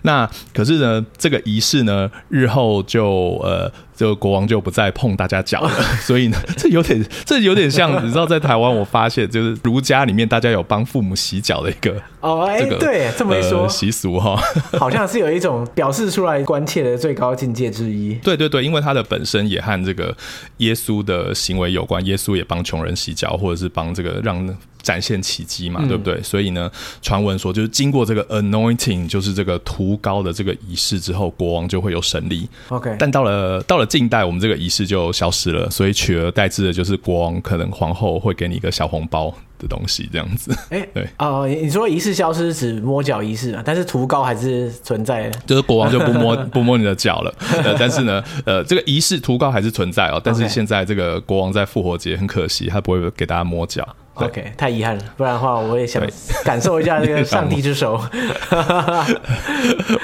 [0.01, 5.71] 那可是呢，这个仪式呢，日后就呃，这个国王就不再碰大家脚了。
[6.01, 13.67] 所以呢，这有点这有点像，你知道，在台湾我发现就是儒家里面大家有帮父母洗脚的一个哦，哎，这个、对，这么一说。
[13.69, 14.39] 习俗哈，
[14.77, 18.13] 好像是有一种表示出来关切的最高境界之一。
[18.15, 20.15] 对对对，因为它的本身也和这个
[20.57, 24.55] 耶稣的行为有关，耶稣也帮穷人洗脚，或者是帮这个让。
[24.85, 26.13] 展现奇迹嘛，对不对？
[26.13, 26.71] 嗯、所以呢，
[27.01, 32.47] 传闻说就是经过这个 anointing，就是这个涂膏的这个仪式之后，国王就会有神力。
[32.69, 40.55] OK，但到了到了近代，我们这个仪式就消失了，所以取而代之的就是国王可能皇后会给你一个小红包的东西，这样子。
[40.69, 47.33] 哎、 欸，对哦，你说仪式消失指摸脚仪式啊，但是涂膏还是存在的，就是国王就不摸 不摸你的脚了。
[47.63, 50.21] 呃，但是呢，呃，这个仪式涂膏还是存在哦。
[50.23, 53.87] 但是现在这个国王在复活节很可惜，他不会给大家摸脚。
[54.15, 56.01] OK，太遗憾了，不然的话我也想
[56.43, 57.93] 感受一下这个上帝之手。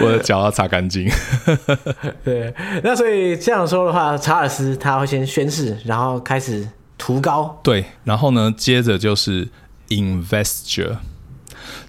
[0.02, 1.10] 我的脚要擦干净。
[2.24, 7.60] 对，那所以这样说的话，查尔斯他会先宣誓，然后开始涂膏。
[7.64, 9.48] 对，然后呢，接着就是
[9.88, 10.98] investiture。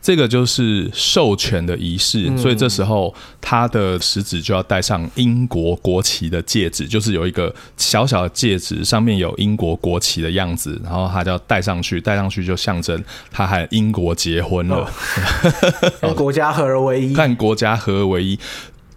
[0.00, 14.90] 这个就是授权的仪式，嗯、所以这时候他的食指就要戴上英国国旗的戒指，就是有一个小小的戒指，上面有英国国旗的样子，然后他就要戴上去，戴上去就象征他和英国结婚了，
[16.00, 18.38] 跟国家合而为一，看国家合而为一。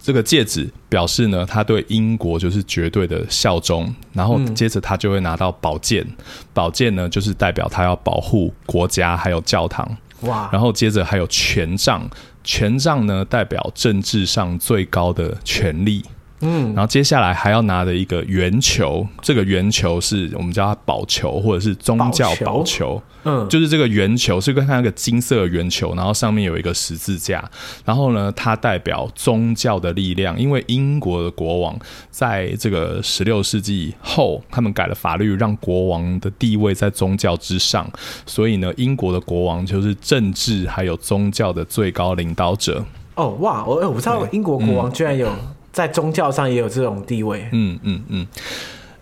[0.02, 6.06] 这个戒指表示呢，他对英国就是绝对的效忠，然后接着他就会拿到宝剑，
[6.54, 9.84] 宝剑呢就是代表他要保护国家还有教堂。
[10.26, 10.48] 哇！
[10.52, 12.08] 然后接着还有权杖，
[12.44, 16.04] 权杖呢代表政治上最高的权力。
[16.40, 23.02] 嗯，然后接下来还要拿的一个圆球，这个圆球是我们叫它宝球或者是宗教宝球。
[23.28, 27.42] 嗯，就是这个圆球是跟它那个金色圆球，然后上面有一个十字架，
[27.84, 30.38] 然后呢，它代表宗教的力量。
[30.38, 31.76] 因为英国的国王
[32.10, 37.90] 在这个十六世纪后，他们改了法律，让国王的地位在宗教之上，
[38.26, 42.84] 所以呢，英国的国王就是政治还有宗教的最高领导者。
[43.16, 45.28] 哦，哇，我我不知道英国国王居然有。
[45.76, 47.46] 在宗教上也有这种地位。
[47.52, 48.26] 嗯嗯嗯，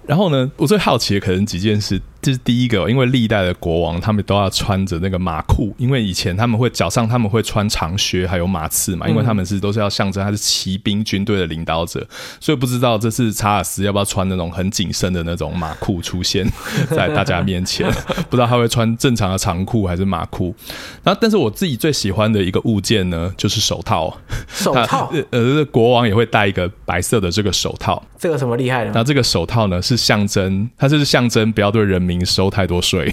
[0.09, 2.03] 然后呢，我最好奇的可能几件事。
[2.25, 12.03] 这是第一个，因为历代的国王他们都要穿着那个马裤，因为以前他们会脚上他们会穿长靴，还有马刺嘛，因为他们是都是要象征他是骑兵军队的领导者，
[12.41, 16.51] 所以不知道这次查尔斯要不要穿那种很紧身的那种马裤出现
[16.89, 17.87] 在大家面前，
[18.31, 20.55] 不知道他会穿正常的长裤还是马裤。
[21.03, 24.17] 然后，但是我自己最喜欢的一个物件呢，就是手套。
[24.49, 28.03] 手套，呃，国王也会戴一个白色的这个手套。
[28.19, 28.93] 这个什么厉害呢？
[28.95, 32.14] 那这个手套呢，是象征，它就是象征不要对人民。
[32.23, 33.11] 收太多税，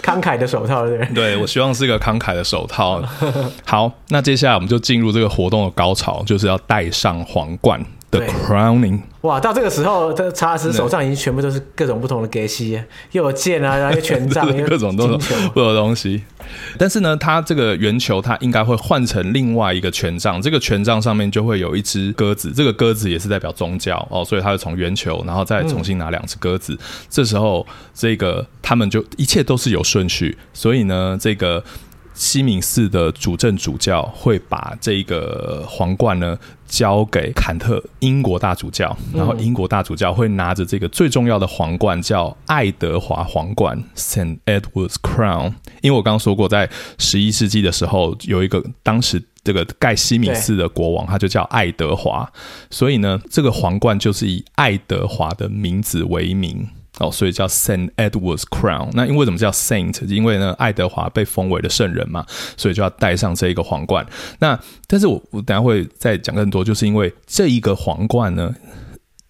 [0.00, 3.02] 慷慨的手套，对，对，我希望是一个慷慨的手套。
[3.66, 7.84] 好，那接下来我们就进入这个活动的高潮，就是要戴上皇冠。
[8.14, 15.18] The crowning，哇，到这个时候，这查尔斯手上已经全部都是各种不同的格西，又有剑啊，然后又权杖， 各种各种
[15.52, 16.22] 不同的东西。
[16.78, 26.74] 但是呢，它这个圆球，它应该会换成另外一个权杖，这个权杖上面就会有一只鸽子，这个鸽子也是代表宗教哦，所以它就从圆球，然后再重新拿两只鸽子。
[26.74, 26.78] 嗯、
[27.10, 31.64] 这时候，这个他们就一切都是有顺序，所以呢，这个。
[32.14, 45.54] 西敏寺的主政主教会把这个皇冠呢交给坎特英国大主教，然后英国大主教会拿着这个最重要的皇冠，叫爱德华皇冠 （Saint Edward's Crown）。
[45.82, 52.32] 因为我刚刚说过，在十一世纪的时候，有一个当时这个盖西敏寺的国王，他就叫爱德华，
[52.70, 56.68] 所以呢，这个皇冠就是以爱德华的名字为名。
[56.98, 58.90] 哦，所以叫 Saint Edward's Crown。
[58.92, 60.04] 那因为什么叫 Saint？
[60.06, 62.24] 因为呢，爱德华被封为了圣人嘛，
[62.56, 64.06] 所以就要戴上这一个皇冠。
[64.38, 68.54] 那但是我我等下会再讲更多，就是因为这一个皇冠呢，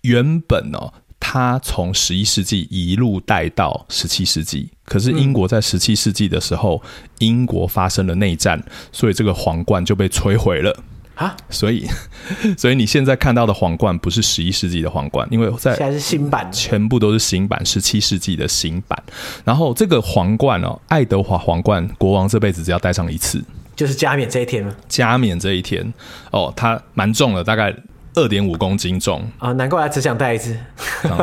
[0.03, 6.83] 原本哦，它从十一世纪一路戴到十七世纪，可是英国在十七世纪的时候，
[7.21, 10.85] 英国发生了内战，所以这个皇冠就被摧毁了。
[11.15, 11.87] 啊，所以，
[12.59, 19.01] 所以你现在看到的皇冠不是十一世纪的皇冠，因为在现在是新版，全部都是新版，十七世纪的新版。
[19.45, 23.43] 然后这个皇冠哦，爱德华皇冠，国王这辈子只要戴上一次，
[23.77, 24.75] 就是加冕这一天吗？
[24.89, 25.93] 加冕这一天
[26.31, 27.75] 哦，它蛮重的，大概。
[28.15, 30.57] 二点五公斤重啊，难怪他只想带一次，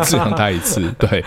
[0.03, 0.93] 只想带一次。
[0.99, 1.23] 对，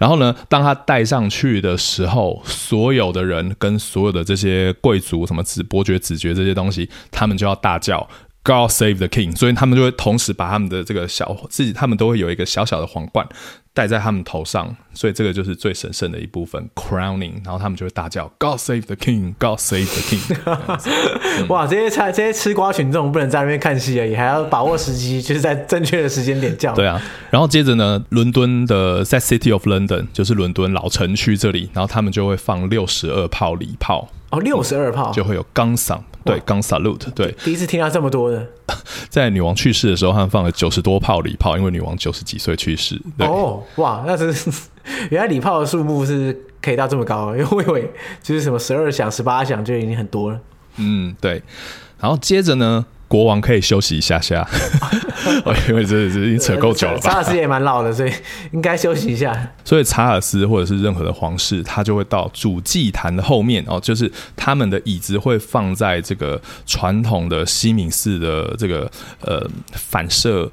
[0.00, 8.08] 然后呢，当他带上去的时候，所有的人跟所有的这些贵族，什么子伯爵、子爵这些东西，他们就要大叫
[8.44, 13.26] “God save the king”，所以他们就会同时把他们的这个小自己，他们都会有一个小小的皇冠。
[13.74, 17.42] 戴在他们头上，所以这个就是最神圣的一部分，crowning。
[17.42, 19.32] 然后他们就会大叫：“God save the king!
[19.38, 26.74] God save the king！” 哇，这些菜这些吃瓜群众不能在那边看戏而已，还要把握时机，就是在正确的时间点叫。
[26.74, 27.00] 对啊，
[27.30, 34.10] 然后接着呢，伦敦的在 City of London，就是伦敦老城区这里，然后他们就会放六十二炮礼炮。
[34.32, 37.30] 哦，六十二炮就会有钢嗓，对，钢 salute，对。
[37.44, 38.46] 第一次听到这么多的，
[39.10, 42.98] 在女王去世的时候，他们放了九十多炮礼炮，因为女王九十几岁去世。
[43.18, 44.50] 哦，哇，那是
[45.10, 47.92] 原来礼炮的数目是可以到这么高，因为我以为
[48.22, 50.40] 就是什么十二响、十八响就已经很多了。
[50.76, 51.42] 嗯，对。
[52.00, 52.86] 然后接着呢？
[53.12, 54.48] 国王可以休息一下下，
[55.68, 57.10] 因为这这已经扯够久了吧？
[57.10, 58.12] 查尔斯也蛮老的，所以
[58.52, 59.52] 应该休息一下。
[59.62, 70.50] 所以查尔斯或者是任何的皇室，他就会到主祭坛的后面哦，就是他们的椅子会放在这个传统的西敏寺的这个呃反射。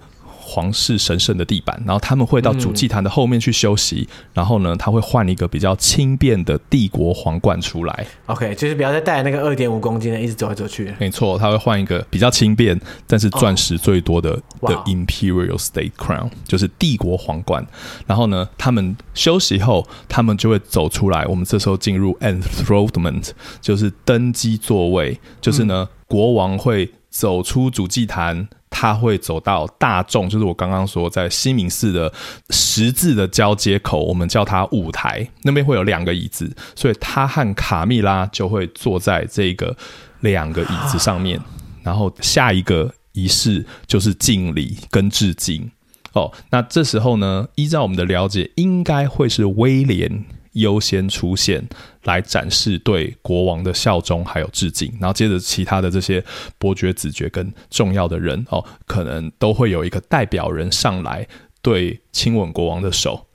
[0.50, 8.08] 皇室神圣的地板，然后他们会到主祭坛的后面去休息，嗯、然后呢，他会换一个比较轻便的帝国皇冠出来。
[8.26, 10.92] OK，就是不要再带那个二点五公斤的一直走来走去。
[11.00, 14.32] 没错，他会换一个比较轻便，但是钻石最多的
[14.62, 17.66] 的 Imperial State Crown，就是帝国皇冠。
[18.08, 21.26] 然后呢，他们休息后，他们就会走出来。
[21.28, 23.30] 我们这时候进入 Enthronement，
[23.62, 28.48] 就是登基座位，就是呢，嗯、国王会走出主祭坛。
[28.72, 32.14] 他会走到大众，就是我刚刚说在西敏寺的
[32.52, 39.76] 十字的交接口，我们叫它舞台，那边会有两个椅子，所以他和卡蜜拉就会坐在这个
[40.22, 41.38] 两个椅子上面，
[41.84, 45.70] 然后下一个仪式就是敬礼跟致敬。
[46.14, 50.24] 哦，那这时候呢，依照我们的了解，应该会是威廉。
[50.60, 51.68] 优先出现
[52.04, 56.24] 来展示对国王的效忠，还有致敬，然后接着其他的这些
[56.58, 61.28] 伯爵、子爵跟重要的人哦，可能都会有一个代表人上来
[61.62, 63.26] 对亲吻国王的手，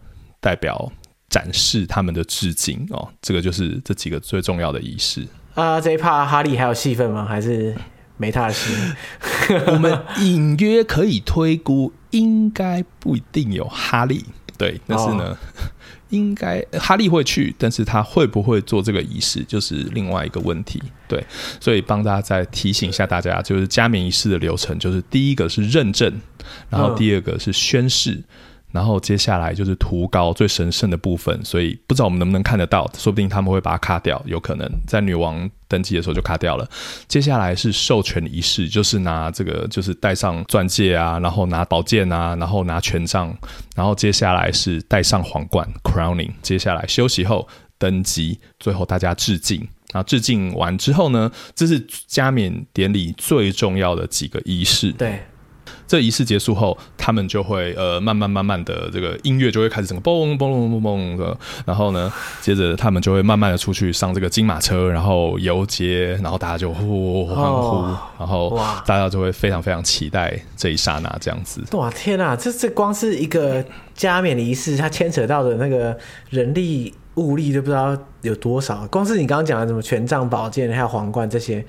[0.41, 0.93] 代表
[1.29, 3.09] 展示他们的致敬哦。
[3.21, 5.81] 这个就是这几个最重要的仪式啊。
[5.81, 7.25] 这一趴哈利还有戏份吗？
[7.25, 7.75] 还是
[8.17, 8.73] 没他的戏？
[9.69, 14.25] 我们隐约可以推估，应该不一定有哈利。
[14.57, 15.25] 对，但是呢。
[15.25, 15.37] 哦
[16.15, 20.81] 应该哈利会去，但是他会不会做这个仪式，就是另外一个问题。
[21.09, 21.23] 对，
[21.61, 26.21] 所以帮大家再提醒一下大家，就是加冕仪式的流程，就是第一个是认证，
[26.71, 28.23] 然后第二个是宣誓，
[28.75, 36.69] 然后接下来就是涂膏最神圣的部分，所以不知道我们能不能看得到，说不定他们会把它卡掉，有可能在女王登基的时候就卡掉了。
[37.07, 43.33] 接下来是授权仪式，就是拿这个就是戴上钻戒啊，然后拿宝剑啊，然后拿权杖，
[43.77, 47.47] 然后接下来是戴上皇冠 crowning，接下来休息后
[47.79, 49.61] 登基，最后大家致敬。
[49.93, 54.91] 然后致敬完之后呢，这是加冕典礼最重要的几个仪式。
[54.91, 55.21] 对。
[55.87, 71.63] 这仪式结束后，他们就会呃慢慢慢慢的这个音乐就会开始整个嘣嘣嘣嘣嘣的，然后呢，接着他们就会慢慢的出去上这个金马车，然后游街，然后大家就呼欢呼，哦、然后大家就会非常非常期待这一刹那这样子。
[71.73, 73.65] 哇天哪，这这光是一个
[73.95, 75.97] 加冕仪式，它牵扯到的那个
[76.31, 81.65] 人力物力都不知道有多少，光是你刚刚讲的什么权杖、宝剑，还有皇冠这些。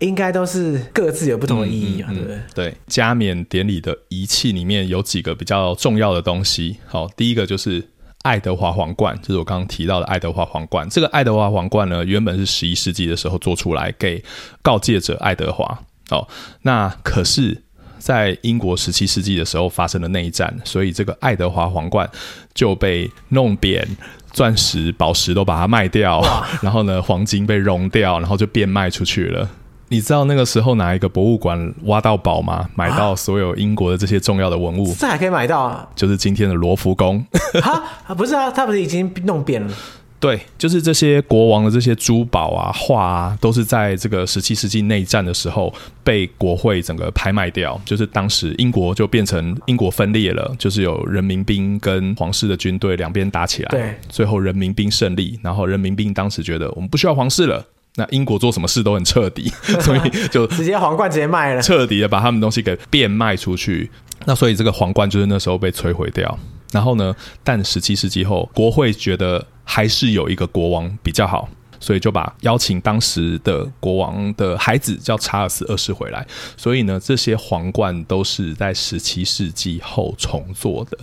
[0.00, 2.40] 应该都是各自有不同的意义啊，嗯嗯嗯、对不对？
[2.54, 6.76] 对，加冕典礼的仪器里面有几个比较重要的东西。
[6.86, 7.86] 好，第一个就是
[8.22, 10.88] 爱德华皇冠，就是我刚刚提到的爱德华皇冠。
[10.90, 14.22] 这个爱德华皇冠呢，原本是十一世纪的时候做出来给
[14.62, 15.78] 告诫者爱德华。
[16.10, 16.26] 哦，
[16.62, 17.62] 那可是，
[17.98, 22.08] 在英国十七世纪的时候发生了内战，所以这个爱德华皇冠
[22.52, 23.86] 就被弄扁，
[24.32, 29.48] 钻石、宝石都把它卖掉，哇然后呢，黄金被熔掉，然后就变卖出去了。
[29.92, 32.70] 你知道那个时候哪一个博物馆挖到宝吗？
[32.76, 35.88] 买到所有英国的这些重要的文物，这还可以买到啊？
[35.96, 37.24] 就是今天的罗浮宫。
[37.60, 39.74] 啊，不是啊，他不是已经弄扁了？
[40.20, 45.74] 对，就是这些国王的这些珠宝啊、画啊，都是在这个十七世纪内战的时候
[46.04, 47.80] 被国会整个拍卖掉。
[47.84, 53.68] 就是当时英国就变成英国分裂了，就是有人民兵跟皇室的军队两边打起来。
[53.70, 57.66] 对，最后人民兵胜利，然后人民兵当时觉得我们不需要皇室了。
[58.00, 59.52] 那英国做什么事都很彻底，
[59.84, 63.90] 所以就直接皇冠直接卖了，彻底的把他们东西给变卖出去。
[64.24, 66.38] 那所以这个皇冠就是那时候被摧毁掉。
[66.72, 71.46] 然后呢，但十七世纪后，国会觉得还是有一个国王比较好，
[71.78, 76.26] 所以就把邀请当时的国王的孩子叫查尔斯二世回来。
[76.56, 80.98] 所以呢，这些皇冠都是在十七世纪后重做的，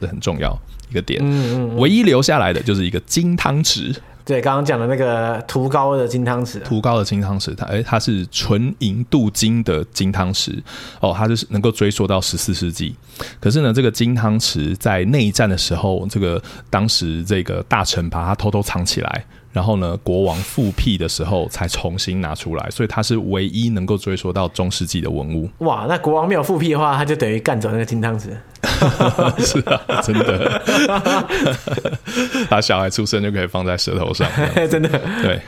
[0.00, 0.56] 这很重要
[0.90, 1.18] 一个点。
[1.22, 3.96] 嗯嗯嗯，唯一留下来的就是一个金汤匙。
[4.26, 10.60] 对，刚刚讲的那个涂高的金汤匙，涂高的金汤匙，它哎，它是纯银镀金的金汤匙
[11.00, 12.96] 哦，它就是能够追溯到十四世纪。
[13.38, 19.24] 可是呢，这个金汤匙在内战的时候，这个当时这个大臣把它偷偷藏起来。
[19.56, 25.48] 然后呢，国王复辟的时候才重新拿出来，所以它是唯一能够追溯到中世纪的文物。
[25.64, 28.28] 哇，那国王没有复辟的话，他就等于干走那个金汤匙。
[29.42, 30.62] 是啊，真的。
[32.50, 34.28] 他小孩出生就可以放在舌头上，
[34.68, 34.90] 真的。
[35.22, 35.40] 对。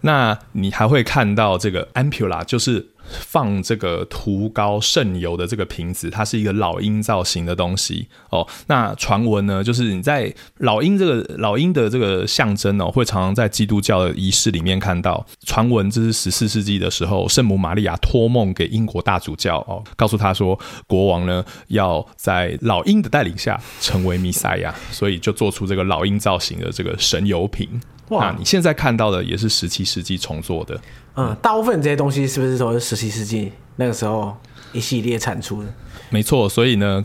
[0.00, 2.86] 那你还会看到这个 ampulla，就是。
[3.08, 8.46] 放这个涂膏圣油的这个瓶子，它是一个老鹰造型的东西哦。
[8.66, 15.26] 那传闻呢，就是你在老鹰这个老鹰的这个象征哦，会常常在基督教的仪式里面看到。
[15.44, 27.80] 传闻这是十四世纪的时候，圣母玛利亚托梦给英国大主教哦，告诉他说，国王呢要在老鹰的带领下成为弥赛亚，所以就做出这个老鹰造型的这个神油瓶。
[28.08, 30.80] 哇，那你现在看到的也是十七世纪重做的。
[31.16, 34.36] 嗯，大部分这些东西是不是都是十七世纪那个时候
[34.72, 35.68] 一系列产出的？
[36.10, 37.04] 没错，所以呢，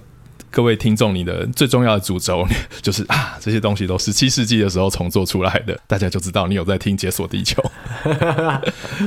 [0.49, 2.45] 各位听众，你的最重要的主轴
[2.83, 7.63] 就是啊，这些东西都十七世纪的时候重做出来的，大家就知道你有在听《解锁地球》。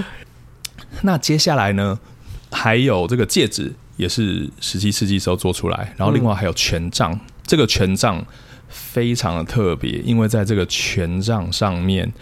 [1.02, 1.98] 那接下来呢，
[2.50, 8.24] 还有这个戒指也是十七世纪时候做出来，然后另外还有权杖，嗯、这个权杖
[8.74, 12.12] 非常的特别，因为在这个权杖上面。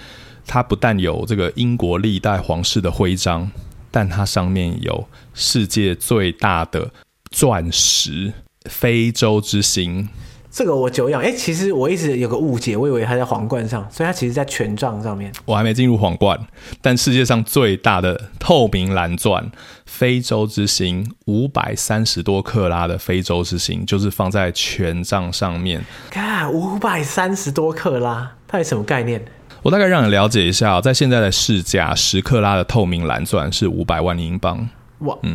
[0.44, 3.48] 它不但有这个英国历代皇室的徽章，
[3.92, 6.90] 但它上面有世界最大的
[7.30, 8.32] 钻石——
[8.68, 10.08] 非洲之星。
[10.52, 11.22] 这个我久仰。
[11.22, 15.32] 哎，其实我一直有个误解，我以为它在皇冠上，所以它其实在权杖上面。
[15.46, 16.38] 我还没进入皇冠，
[16.82, 19.50] 但世界上最大的透明蓝钻——
[19.86, 25.82] 非洲之星，五百三十多克拉的非洲之星，就是放在权杖上面。
[26.10, 29.24] 看，五百三十多克拉，它是什么概念？
[29.62, 34.68] 我大概让你了解一下，在现在的市价，十克拉的透明蓝钻是五百万英镑。
[34.98, 35.34] 哇，嗯，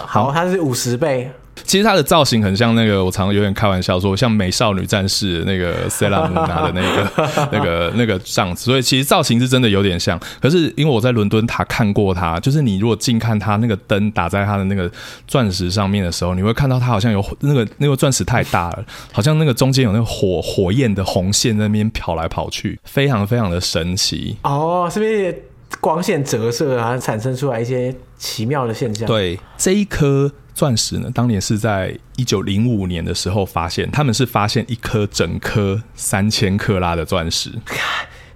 [0.00, 1.30] 好，它是五十倍。
[1.64, 8.64] 其实它的造型很像那个，我常常有点开玩笑说，像美少女战士那个塞拉姆拿的 那个、那个、那个样子。
[8.64, 10.20] 所以其实造型是真的有点像。
[10.40, 14.90] 可是因为我在伦敦塔看过它，就是你如果近看它那个灯打在它的那个
[15.26, 24.36] 钻石上面的时候，你会看到它好像有那个那个钻石太大了，好像那个中间有那个火 火焰的红线在那边跑来跑去，非常非常的神奇。
[24.42, 25.42] 哦，是不是
[25.80, 29.06] 光线折射啊，产生出来一些奇妙的现象？
[29.06, 30.30] 对，这一颗。
[30.56, 37.52] 钻石呢，当年是在一九零五年的时候发现，他们是发现一颗整颗三千克拉的钻石。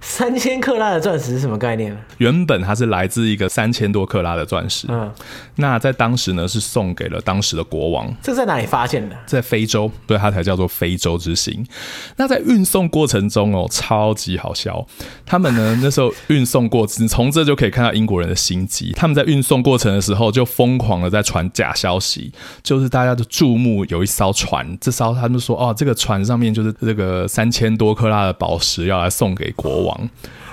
[0.01, 1.95] 三千克拉的钻石是什么概念？
[2.17, 5.11] 原本它是来自一个三千多克拉的钻石，嗯，
[5.55, 8.11] 那在当时呢是送给了当时的国王。
[8.21, 9.15] 这在哪里发现的？
[9.27, 11.65] 在非洲，对，它才叫做非洲之星。
[12.17, 14.85] 那在运送过程中哦，超级好笑。
[15.25, 18.91] 他们呢那时候运送过程，从这就可以看到英国人的心机。
[18.93, 22.33] 他们在运送过程的时候就疯狂的在传假消息，
[22.63, 29.90] 就是大家的注目有一艘船，这艘他们说哦，这个船上面就是这个三千多克拉的宝石要来送给国王。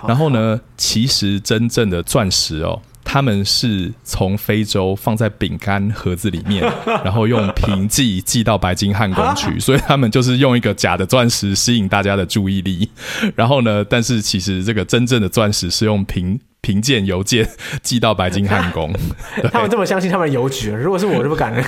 [0.06, 6.62] 然后呢，其实真正的钻石哦，他们是从非洲放在饼干盒子里面，
[7.02, 12.88] 然后用平寄寄到白金汉宫去，所以他们就是用一个假的钻石吸引大家的注意力。
[13.34, 17.48] 然后呢，但是其实这个真正的钻石是用平平件邮件
[17.82, 18.92] 寄到白金汉宫。
[19.50, 21.62] 他们这么相信他们的邮局，如果是我就不敢了，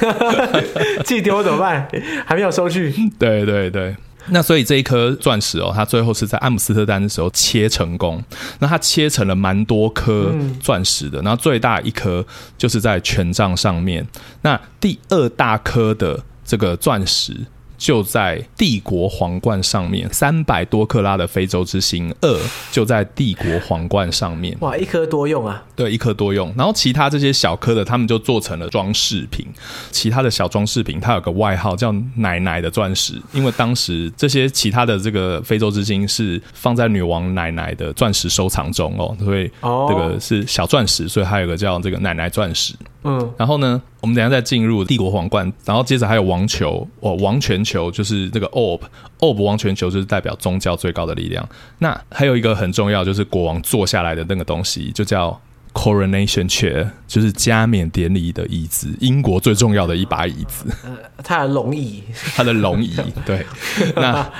[1.05, 1.89] 寄丢怎么办？
[2.27, 2.95] 还没有收据。
[3.18, 3.97] 对对对。
[4.29, 8.23] 那所以这一颗钻石哦，它最后是在阿姆斯特丹的时候切成功。
[8.59, 12.25] 那它切成了蛮多颗钻石的，然后最大一颗
[12.57, 14.07] 就是在权杖上面。
[14.43, 17.37] 那第二大颗的这个钻石。
[17.81, 24.55] 就在帝国皇冠上面，三百多克拉的非洲之星二就在帝国皇冠上面。
[24.61, 25.64] 哇，一颗多用啊！
[25.74, 26.53] 对，一颗多用。
[26.59, 29.47] 然后其他这些小颗的，他们就做成了装饰品。
[29.91, 42.74] 其他的小装饰品，它有个外号叫“奶奶的钻石”，因为当时这些其他的这个非洲之星是放在女王奶奶的钻石收藏中哦，所以这个是小钻石，所以还有个叫这个奶奶钻石。
[43.03, 51.48] 嗯，然后呢，我们等下再进入帝国皇冠，然后接着还有王球哦，王权球就是这个 orb，orb 王全球就是代表宗教最高的力量。
[51.78, 55.40] 那还有一个很重要，就是国王坐下来的那个东西，就叫
[55.72, 60.66] coronation chair，就是加冕典礼的椅子，英国最重要的一把椅子。
[60.84, 60.94] 呃，
[61.24, 62.03] 它的龙椅，
[62.36, 62.94] 它的龙椅，
[63.24, 63.46] 对。
[63.96, 64.30] 那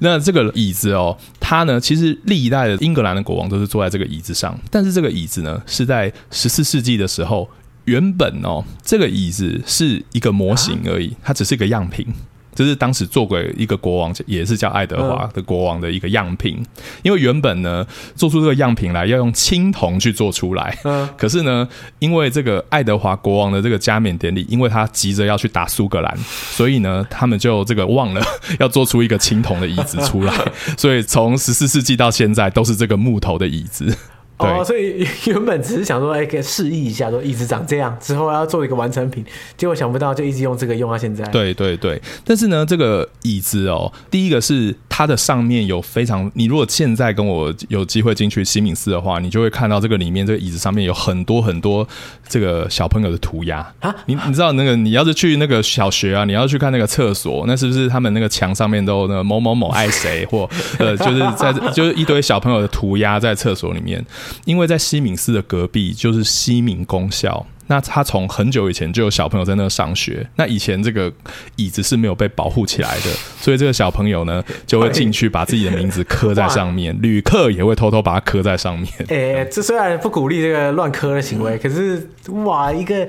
[0.00, 7.46] 那这个椅子哦，它呢，其实历代的英格兰的国王都是坐在这个椅子上，但是这个椅子呢，是在十四世纪的时候。
[7.88, 12.06] 原本哦，这个椅子是一个模型而已，它只是一个样品。
[12.54, 16.60] 这是当时做过一个国王，也是叫爱德华的国王的一个样品。
[17.02, 17.86] 因为原本呢，
[18.16, 20.76] 做出这个样品来要用青铜去做出来。
[21.16, 21.68] 可是呢，
[22.00, 26.18] 因为这个爱德华国王的这个加冕典礼，因为他急着要去打苏格兰，
[26.50, 28.20] 所以呢，他们就这个忘了
[28.58, 30.34] 要做出一个青铜的椅子出来。
[30.76, 33.96] 所以从十四世纪到现在，都是这个木头的椅子。
[34.38, 39.24] 哦，所以原本只是想说，哎，可以示意一下，说椅子长这样，之后要做一个完成品，
[39.56, 41.24] 结果想不到就一直用这个用到现在。
[41.26, 51.86] 对对对，但是呢，这个椅子哦，第一个是它的上面有非常，你如果现在跟我有机会进去西敏寺的话，你就会看到这个里面这个椅子上面有很多很多
[52.28, 53.94] 这个小朋友的涂鸦啊。
[54.06, 64.04] 你你知道那个你要是去那个小学啊，你要去看那个厕所，那是不是他们那个墙上面都有那个某某某爱谁，或呃，就是在就是一堆小朋友的涂鸦在厕所里面。
[64.46, 70.28] 因为在西敏寺的隔壁就是西敏公校，那他从很久以前就有小朋友在那上学。
[70.36, 71.12] 那以前这个
[71.56, 73.10] 椅子是没有被保护起来的，
[73.40, 78.92] 所以这个小朋友呢就会进去把自己的名字刻在上面，旅客也会偷偷把它刻在上面。
[79.08, 82.10] 哎，这虽然不鼓励这个乱刻的行为， 可是
[82.44, 83.08] 哇，一个。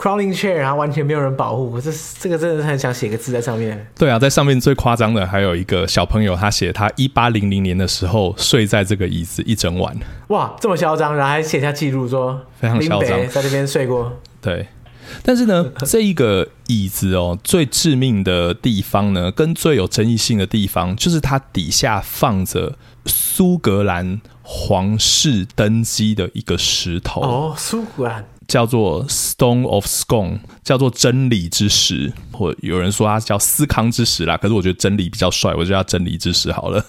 [0.00, 3.86] Crowning chair，然后完全没有人保护，这这个真的是很想写个字在上面。
[3.98, 9.94] 对啊，在上面最夸张的还有一个小朋友，他写他一八零零年的时候睡在这个椅子一整晚。
[10.28, 14.10] 哇，这么嚣张，然后还写下记录说非常嚣张，在这边睡过。
[14.40, 14.66] 对，
[15.22, 27.20] 但是呢， 这一个椅子哦，最致命的地方呢，跟最有争议性的地方，就是它底下放着苏格兰皇室登基的一个石头。
[27.20, 28.24] 哦，苏格兰。
[28.50, 34.36] 叫做 Stone of Scone，叫做真理之石，或有人说它叫斯康之石啦。
[34.36, 36.84] 可是我觉得真理比较帅，我就叫真理之石好了。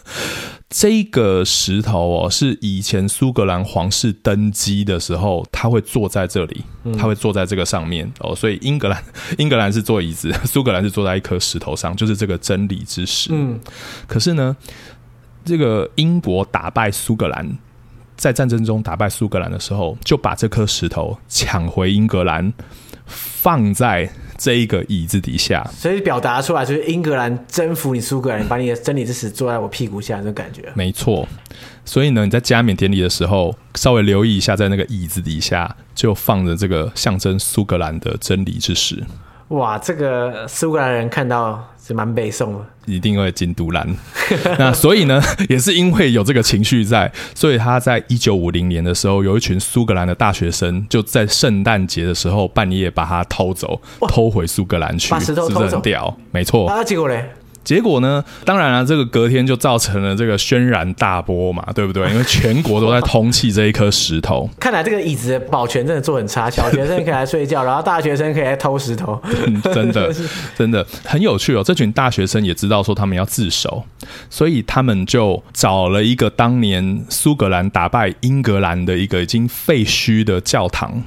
[0.72, 6.64] 这个石头哦，是以前苏格兰皇室登基的时候，他会坐在这里，
[6.97, 8.36] 他会坐在这个上面哦。
[8.36, 9.03] 所以英格兰，
[9.38, 13.30] 英格兰是坐椅子，苏格兰是坐在一颗石头上，就是这个真理之石。
[13.32, 13.59] 嗯，
[14.07, 14.57] 可是呢，
[15.45, 17.59] 这个英国打败苏格兰。
[18.22, 22.54] 在战争中打败苏格兰的时候，就把这颗石头抢回英格兰，
[23.08, 24.08] 放在
[24.38, 25.68] 这一个椅子底下。
[25.74, 30.72] 所以表达出来就是英格兰征服你苏格兰，把你的真理之石坐在我屁股下，这种感觉。
[30.76, 31.28] 没错。
[31.84, 39.04] 所以呢，你在加冕典礼的时候，稍微留意一下，在那个椅子底下就放着这个象征苏格兰的真理之石。
[39.48, 43.88] 哇，这个苏格兰人看到是蛮北宋的，一定会金都兰。
[44.60, 56.16] 那所以呢， 也是因为有这个情绪在，所以他在一九五零年的时候，有一群苏格兰的大学生就在圣诞节的时候半夜把他偷走，偷回苏格兰去，把石头偷走，是很屌？
[56.32, 56.68] 没错。
[56.70, 57.30] 啊，结果嘞？
[57.64, 58.24] 结果呢？
[58.43, 62.09] 当然了、啊，这个隔天就造成了这个轩然大波嘛，对不对？
[62.09, 64.49] 因为全国都在通缉这一颗石头。
[64.59, 69.22] 看来这个椅子保全真的做很差，小学生可以来睡觉，然后大学生可以来偷石头。
[69.45, 70.14] 嗯、真的，
[70.57, 71.64] 真的很有趣哦。
[71.64, 73.84] 这群大学生也知道说他们要自首，
[74.30, 81.03] 所以他们就找了一个当年苏格兰打败英格兰的一个已经废墟的教堂。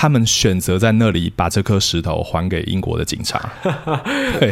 [0.00, 3.50] 他们选择在那里把这颗石头还给英国的警察，
[4.38, 4.48] 对，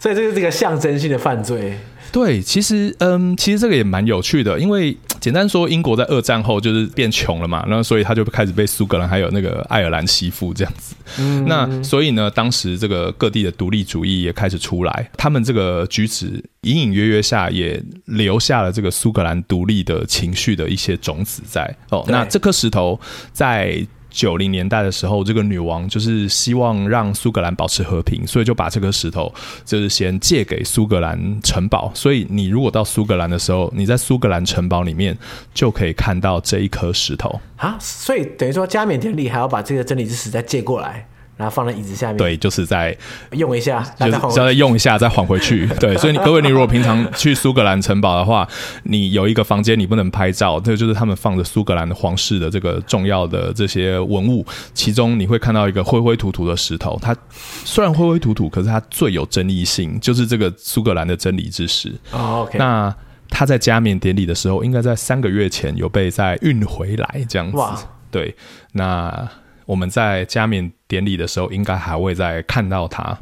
[0.00, 1.78] 所以这是这个象征性的犯罪。
[2.10, 10.96] 对，其实，嗯，其实这个也蛮有趣的，因为简单说，英国在二战后就是变穷了嘛，然后所以他就开始被苏格兰还有那个爱尔兰欺负这样子。
[11.20, 21.72] 嗯，那所以呢，当时这个各地的独立主义也开始出来，他们这个举止隐隐约约下也留下了这个苏格兰独立的情绪的一些种子在。
[21.90, 22.98] 哦，那这颗石头
[23.32, 23.86] 在。
[24.14, 29.34] 九零年代的时候，这个女王就是希望让苏格兰保持和平，所以就把这颗石头
[29.64, 31.90] 就是先借给苏格兰城堡。
[31.94, 35.18] 所以你如果到苏格兰的时候，你在苏格兰城堡里面
[35.52, 37.76] 就可以看到这一颗石头啊。
[37.80, 41.08] 所以等于说加冕典礼还要把这个真理之石再借过来。
[41.36, 42.96] 然后放在椅子下面，对，就是在
[43.32, 45.66] 用一下，就是再用一下，再还回去。
[45.80, 48.46] 对，所以你各位，你如果平常去苏格兰城堡的话，
[48.84, 57.16] 你有一个房间你不能拍照，这就是他们放着苏格兰皇室的这个重要的这些文物，其中你会看到一个灰灰土土的石头，它
[57.64, 61.92] 虽然灰灰土土，可是它最有争议性，就是这个苏格兰的真理之石。
[62.12, 62.94] 哦，OK，那
[63.28, 67.56] 他在加冕典礼的时候，应该在三个月前有被再运回来，这样子。
[67.56, 67.76] 哇，
[68.10, 68.36] 对，
[68.72, 69.28] 那。
[69.66, 73.18] 我们在加冕典礼的时候，应该还会再看到他。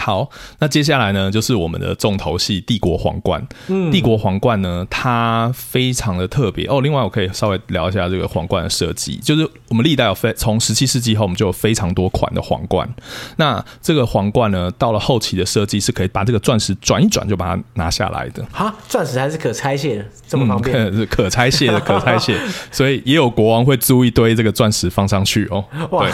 [0.00, 3.46] 好，那接下来呢，就是我们的重头戏——帝国皇冠。
[3.68, 6.80] 嗯，帝国皇冠呢，它非常的特别哦。
[6.80, 9.16] 另外，我可以稍微聊一下这个皇冠的设计。
[9.16, 12.88] 就是我们历代有非从十七世纪后，我们就有非常多款的皇冠。
[13.36, 18.42] 那这个皇冠呢，到了后期的设计是可以把这个钻石转一转就把它拿下来的。
[18.50, 20.74] 哈，钻石还是可拆卸的，这么方便？
[20.76, 22.40] 嗯、是 可拆卸的， 可拆卸。
[22.72, 25.62] 所以也有国王会租一堆这个钻石放上去哦。
[25.90, 26.06] 哇，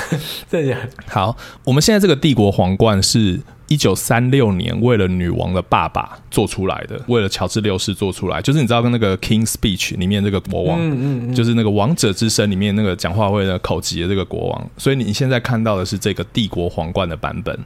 [0.51, 1.37] 对，这样好。
[1.63, 3.41] 我们现在这个帝国皇冠是。
[3.69, 17.59] 一九三六年，为了女王的爸爸做出来的，为了乔治六世做出来，就是你知道跟那个《King's Speech》里面这个国王，嗯嗯嗯，就是那个《王者之声》里面那个讲话会的口级的这个国王，所以你现在看到的是这个帝国皇冠的版本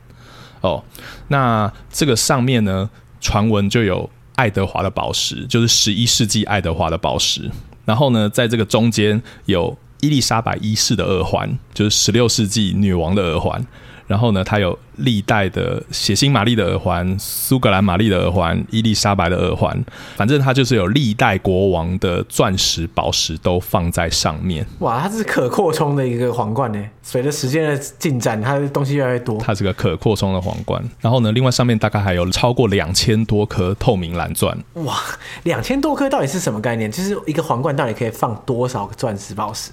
[0.63, 0.83] 哦。
[1.29, 2.89] 那这个上面呢，
[3.21, 7.51] 传闻就有爱德华的宝石，就是十一世纪爱德华的宝石，
[7.85, 13.63] 然后呢，在这个中间有伊丽莎白一世的耳环，就是十六世纪女王的耳环。
[14.07, 19.85] 然后呢，它有历代的血腥玛丽的耳环、苏格兰玛丽的耳环、伊丽莎白的耳环，
[20.17, 24.65] 反正它就是有历代国王的钻石宝石都放在上面。
[24.79, 26.83] 哇，它是可扩充的一个皇冠呢。
[27.03, 29.39] 随着时间的进展，它的东西越来越多。
[29.39, 30.83] 它是个可扩充的皇冠。
[31.01, 34.57] 然后呢，另外上面大概还有超过两千多颗透明蓝钻。
[34.75, 34.97] 哇，
[35.43, 36.91] 两千多颗到底是什么概念？
[36.91, 39.71] 就是一个皇冠到底可以放多少个钻石宝石？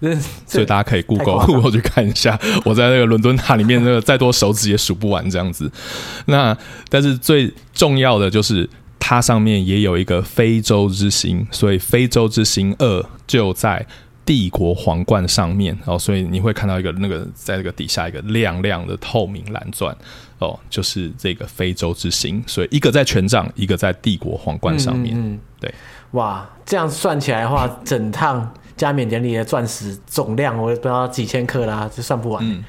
[0.46, 5.70] 所以大家可以 Google Google 去看一下，我在那个伦敦塔里面，那个再多手指也数不完这样子。
[6.26, 6.54] 那
[6.88, 13.86] 但是最重要的就是它上面也有一个非洲之星，所以非洲之星二就在
[14.26, 15.98] 帝国皇冠上面哦。
[15.98, 19.96] 所以你会看到一个那个在那个底下一个亮亮的透明蓝钻
[20.40, 22.42] 哦，就是这个非洲之星。
[22.46, 25.14] 所以一个在权杖，一个在帝国皇冠上面。
[25.16, 25.72] 嗯，对，
[26.10, 28.52] 哇，这样算起来的话，整趟。
[28.76, 32.42] 加冕典礼的钻石总量，我也不知道几千克啦，这算不完。
[32.42, 32.64] 嗯，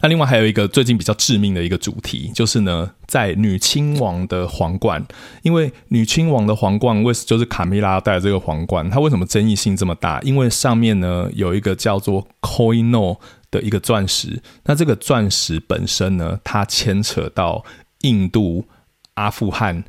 [0.00, 5.04] 那另外还有一个最近比较致命的一个主题，就是呢，在女亲王的皇冠，
[5.42, 10.20] 因为女亲王的皇冠为就是卡米拉戴这个皇冠，它为什么争议性这么大？
[10.22, 13.18] 因为上面呢有一个叫做 Koh-i-Noor
[13.50, 17.64] 的一个钻石，那这个钻石本身呢，它牵扯到
[18.02, 18.66] 印度、
[19.14, 19.84] 阿富汗。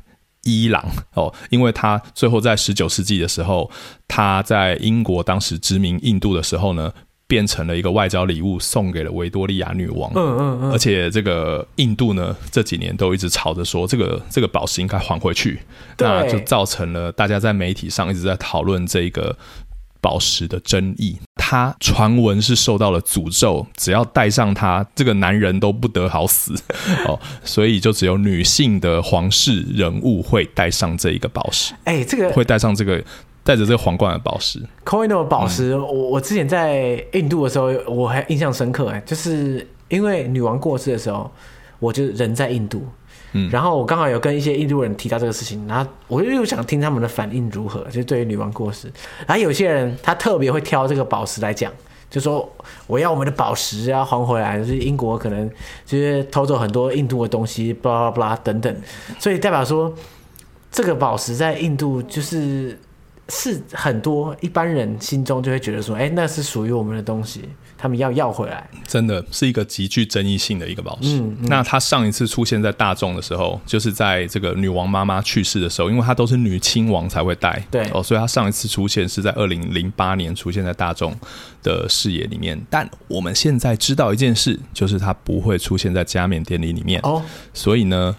[0.48, 3.68] 伊朗哦，因为他最后在十九世纪的时候，
[4.06, 6.92] 他在英国当时殖民印度的时候呢，
[7.26, 10.10] 变成了一个外交礼物送给了维多利亚女王。
[10.14, 10.72] 嗯嗯嗯。
[10.72, 15.60] 而且这个印度呢，这几年都一直吵着说，这个这个宝石应该还回去，
[15.98, 19.36] 那就造成了大家在媒体上一直在讨论这个。
[19.98, 26.54] 宝石的争议，他传闻是受到了诅咒，只要戴上它，这个男人都不得好死
[27.08, 31.74] 哦，所以就只有女性的皇室人物会戴上这一个宝石。
[31.82, 33.02] 哎、欸，这个会戴上这个
[33.46, 34.60] 带着这个皇冠的宝石。
[34.84, 41.30] Koh-i-Noor 宝石，我、嗯、我之前在印度的时候，我还印象深刻，哎，就是因为女王过世的时候，
[41.78, 42.84] 我就人在印度，
[43.34, 48.92] 嗯，然后我刚好有跟一些印度人提到这个事情，然后我就又想听他们的反应如何，就对于女王过世，
[49.28, 51.72] 然后有些人他特别会挑这个宝石来讲，
[52.10, 52.52] 就说
[52.88, 55.48] 我要我们的宝石要还回来，就是英国可能
[55.84, 58.76] 就是偷走很多印度的东西，巴拉巴拉等等，
[59.20, 59.94] 所以代表说
[60.72, 62.76] 这个宝石在印度就是。
[63.28, 67.42] 是很多一般人心中就会觉得说，哎、欸，那是属于我们的东西，
[67.76, 68.68] 他们要要回来。
[68.86, 71.18] 真的是一个极具争议性的一个宝石。
[71.18, 81.12] 嗯嗯、那它上一次出现在大众的时候，就是在这个女王妈妈去世的时候，因为她都是女亲王才会戴，对哦，所以它上一次出现是在二零零八年出现在大众
[81.64, 82.56] 的视野里面。
[82.70, 87.20] 但我们现在知道一件事，就是它不会出现在加冕典礼里面哦。
[87.52, 88.16] 所以呢，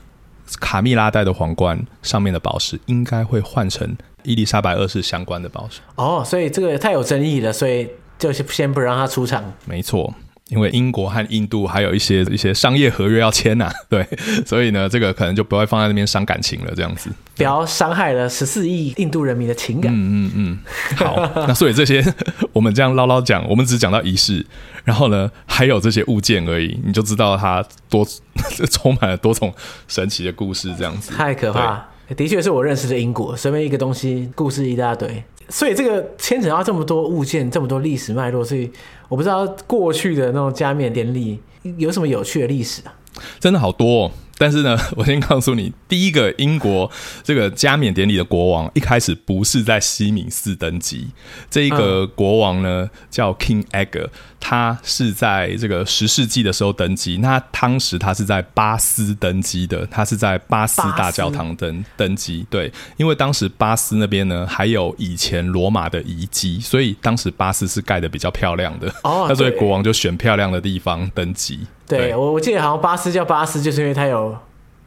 [0.59, 3.95] 卡蜜拉戴的皇冠上面的宝石应该会换成。
[4.23, 7.87] 伊丽莎白二世相关的宝石哦，所以这个太有争议了，所以
[8.19, 9.43] 就先不让他出场。
[9.65, 10.13] 没错，
[10.49, 14.05] 因为英国和印度还有一些一些商业合约要签呐、啊， 对，
[14.45, 19.93] 所以呢，这个可能就不会放在那边伤感情了，这样子，不要伤害了十四亿印度人民的情感。
[19.93, 20.59] 嗯嗯嗯，
[20.97, 21.15] 好，
[21.47, 22.03] 那所以这些
[22.51, 24.45] 我们这样唠唠讲，我们只讲到仪式，
[24.83, 28.05] 然后呢，还有这些物件而已，你就知道它多
[28.71, 29.53] 充满了多种
[29.87, 31.85] 神奇的故事，这样子太可怕。
[32.15, 38.69] 的确是我认识的英国，随便一个东西，故事一大堆，所以这个牵扯到这么多物件，这么多历史脉络，所以
[39.09, 41.39] 我不知道过去的那种加冕典礼
[41.77, 42.93] 有什么有趣的历史啊？
[43.39, 44.11] 真的好多哦。
[44.37, 46.89] 但是呢， 我先告诉你，第一个英国
[47.23, 51.07] 这个加冕典礼的国王一开始不是在西敏寺登基，
[51.49, 54.07] 这一个国王呢叫 King Edgar，
[54.39, 57.17] 他是在这个十世纪的时候登基。
[57.17, 62.45] 那当时他是在巴斯登基的，他是在巴斯大教堂登登基。
[62.49, 68.87] 对，因为当时巴斯那边呢还有以前罗马的遗迹，所以当时巴斯是盖的比较漂亮的。
[69.03, 71.59] 哦，那所以国王就选漂亮的地方登基。
[71.87, 74.37] 对，我我记得好像巴斯叫巴斯，就是因为它有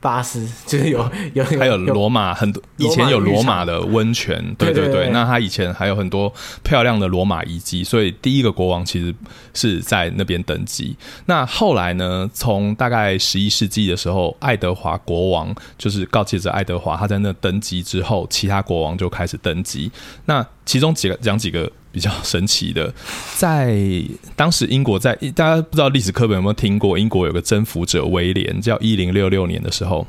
[0.01, 5.09] 巴斯，就是有有还有罗马很多以前有罗马的温泉，对对对。
[5.11, 6.33] 那他以前还有很多
[6.63, 9.15] 漂亮的罗马遗迹，所以第一个国王其实
[9.55, 10.97] 是在那边登基。
[11.27, 19.91] 那后来呢，从大概十一世纪的时候，爱德华国王就是告诫着爱德华，他在那登基之后，其他国王就开始登基。
[20.27, 21.71] 那其中几个讲几个。
[21.93, 22.93] 比较神奇的，
[23.37, 24.03] 在
[24.37, 30.07] 当时英国在大家不知道历史课本有没有听过，英国有个征服者威廉，叫一零六六年的时候，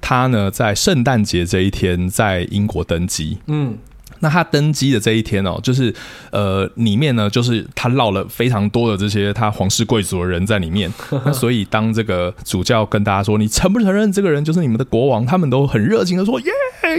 [0.00, 3.38] 他呢在圣诞节这一天在英国登基。
[3.46, 3.78] 嗯。
[4.20, 5.92] 那他登基的这一天哦，就是
[6.30, 10.90] 呃，里面呢，就是他绕了非常多的这些他皇室贵族的人在里面。
[11.24, 16.50] 那所以当这个主教跟大家说：“你承不承认这个人就是你们的国王？”他们都很热情的说：“耶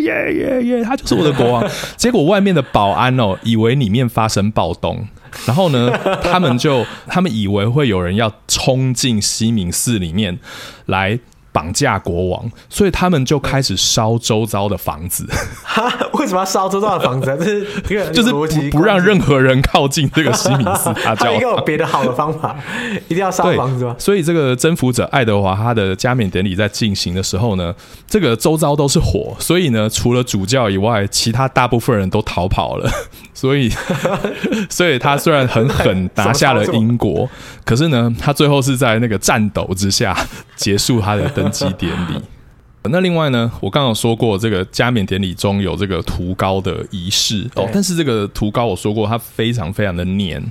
[0.01, 1.63] 耶耶耶，他就是我的国王。
[1.95, 5.07] ”结果外面的保安哦，以为里面发生暴动，
[5.45, 5.91] 然后呢，
[6.23, 10.39] 他们就他们以为会有人要冲进西敏寺里面
[10.87, 11.19] 来。
[11.51, 15.27] 绑架国王，所以他们就开始烧周遭的房子。
[15.63, 15.91] 哈？
[16.13, 17.29] 为什么要烧周遭的房子？
[17.31, 18.45] 啊这是 就是不
[18.77, 21.33] 不让任何人靠近这个西敏寺大教堂。
[21.33, 22.55] 应该有 别的好的方法，
[23.07, 23.95] 一定要烧房子吗？
[23.99, 27.73] 所以这个征服者爱德华他的加冕典礼在进行的时候呢，
[28.07, 32.89] 这个周遭都是火，所以呢，除了主教以外，其他大部分人都逃跑了。
[33.33, 33.71] 所以，
[34.69, 37.27] 所以他虽然很狠拿下了英国，
[37.65, 40.15] 可是呢，他最后是在那个战斗之下
[40.55, 42.21] 结束他的登基典礼。
[42.89, 50.41] 那另外呢，我刚刚有说过，这个加冕典礼中有这个涂膏的仪式哦，但是这个涂膏我说过，它非常非常的黏，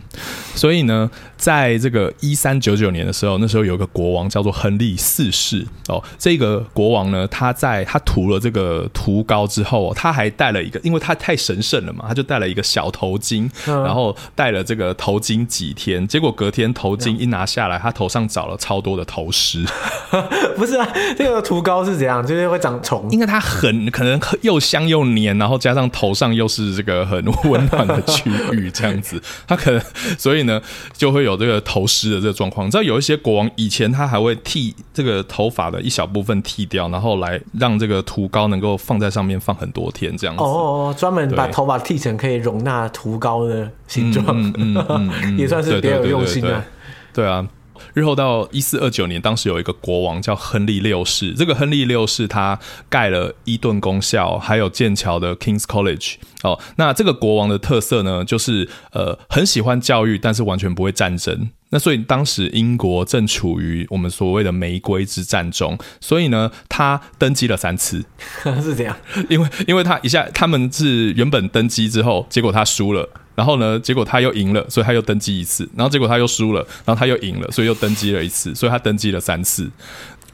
[0.55, 19.67] 所以呢，在这个一三九九年的时候，那时候有个国王叫做亨利四世哦，这个国王呢，他在他涂了这个涂膏之后，他还戴了一个，因为他太神圣了嘛，他就戴了一个小头巾，然后戴了这个头巾几天，结果隔天头巾一拿下来，他头上长了超多的头虱。
[20.57, 22.20] 不是啊，这个涂膏是怎样？
[22.23, 29.81] 就是会长虫，因为它很可能又香又黏，然后加上头上又是这个很温暖的区域，这样子， 它可能
[30.19, 30.61] 所以呢
[30.93, 32.67] 就会有这个头湿的这个状况。
[32.67, 40.43] 你知道有一些国王以前他还会剃这个头发的一小部分剃掉，然后来让这个涂膏能够放在上面放很多天，这样子。
[40.43, 46.65] 哦，专门把头发剃成可以容纳涂膏的形状，嗯嗯嗯，也算是别有用心啊。
[47.13, 47.47] 对啊。
[47.95, 51.33] 日后到一四二九年，当时有一个国王叫亨利六世。
[51.35, 52.59] 这个亨利六世他
[52.89, 56.15] 盖了伊顿公校，还有剑桥的 King's College。
[56.43, 61.51] 哦，那这个国王的特色呢，就是呃很喜欢教育，但是完全不会战争。
[61.73, 68.05] 那所以当时英国正处于我们所谓的玫瑰之战中，所以呢，他登基了三次，
[68.61, 68.97] 是这样。
[69.29, 73.09] 因为因为他一下他们是原本登基之后，结果他输了。
[73.41, 79.67] 然后呢，结果他又赢了，所以他又登基一次，然后结果他又输了，然后他又赢了，所以又登基了一次，所以他登基了三次。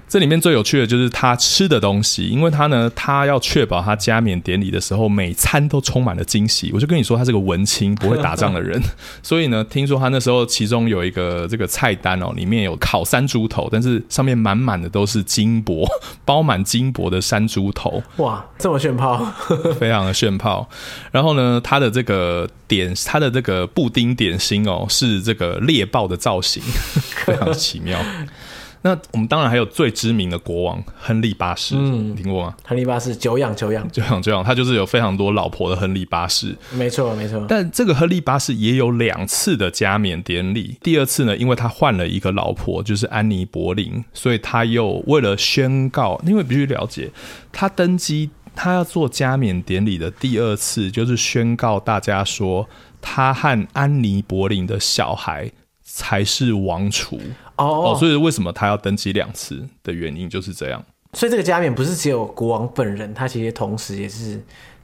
[0.08, 6.70] 这里面最有趣的就是他吃的东西，因为他呢，他要确保他加冕典礼的时候每餐都充满了惊喜。
[6.72, 8.80] 我就跟你说，他是个文青，不会打仗的人，
[9.20, 15.84] 所以呢，听说他那时候其中有一个这个菜单哦，里面有烤山猪头，但是上面满满的都是金箔，
[16.24, 18.00] 包满金箔的山猪头。
[18.18, 19.26] 哇，这么炫炮，
[19.78, 20.68] 非常的炫炮。
[21.10, 26.62] 然后呢，他的这个点，他的这个布丁点心哦，是这个猎豹的造型，
[27.24, 27.98] 非常奇妙。
[28.86, 32.54] 那我们当然还有最知名的国王亨利八世，嗯，听过吗？
[32.62, 37.44] 亨利八世久仰久仰，久仰久仰，他就是有非常多老婆的亨利八世，没错没错。
[37.48, 47.10] 但这个亨利八世也有两次的加冕典礼，第二次呢，因为他换了一个老婆，就是安妮·柏林，所以他又为了宣告，因为必须了解，
[47.50, 52.68] 他登基，他要做加冕典礼的第二次，就是宣告大家说，
[53.00, 55.50] 他和安妮·柏林的小孩
[55.88, 57.16] 才是王储。
[57.56, 60.84] 哦，哦，所以为什么他要登基两次的原因就是这样。
[61.12, 64.38] 所以这个加冕不是只有国王本人，他其实同时也是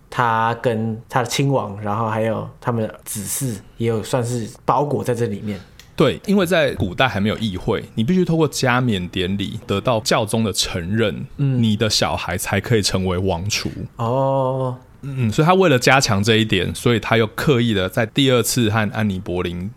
[0.08, 5.60] 他跟他的亲王，然后还有他们的子嗣，也有算是包裹在这里面。
[5.94, 13.70] 对，因为在古代还没有议会，你必须透过加冕典礼得到教宗的承认，嗯，你的小孩才可以成为王储。
[13.96, 19.70] 哦，嗯，所以他为了加强这一点，所以他又刻意的在第二次和安妮·柏林。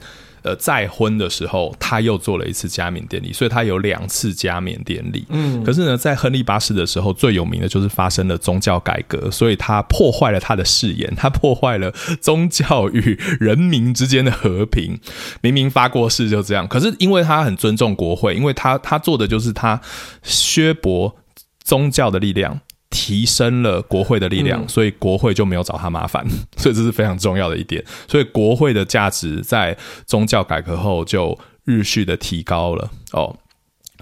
[0.45, 5.25] 呃，再婚的时候，他又做了一次加冕典礼，所以他有两次加冕典礼。
[5.29, 11.91] 嗯，可是呢，在亨利八世的时候，最有名的就是发生了宗教改革，所以他破坏了他的誓言，他破坏了
[12.21, 14.99] 宗教与人民之间的和平。
[15.41, 19.81] 明明发过誓就这样，可是因为他很尊重国会，因为他他做的就是他
[20.21, 21.15] 削薄
[21.63, 22.61] 宗教的力量。
[22.95, 26.25] 提升了国会的力量，嗯，所以国会就没有找他麻烦，
[26.55, 27.83] 所以这是非常重要的一点。
[28.07, 32.89] 所以国会的价值在宗教改革后就日续的提高了。
[33.11, 33.35] 哦，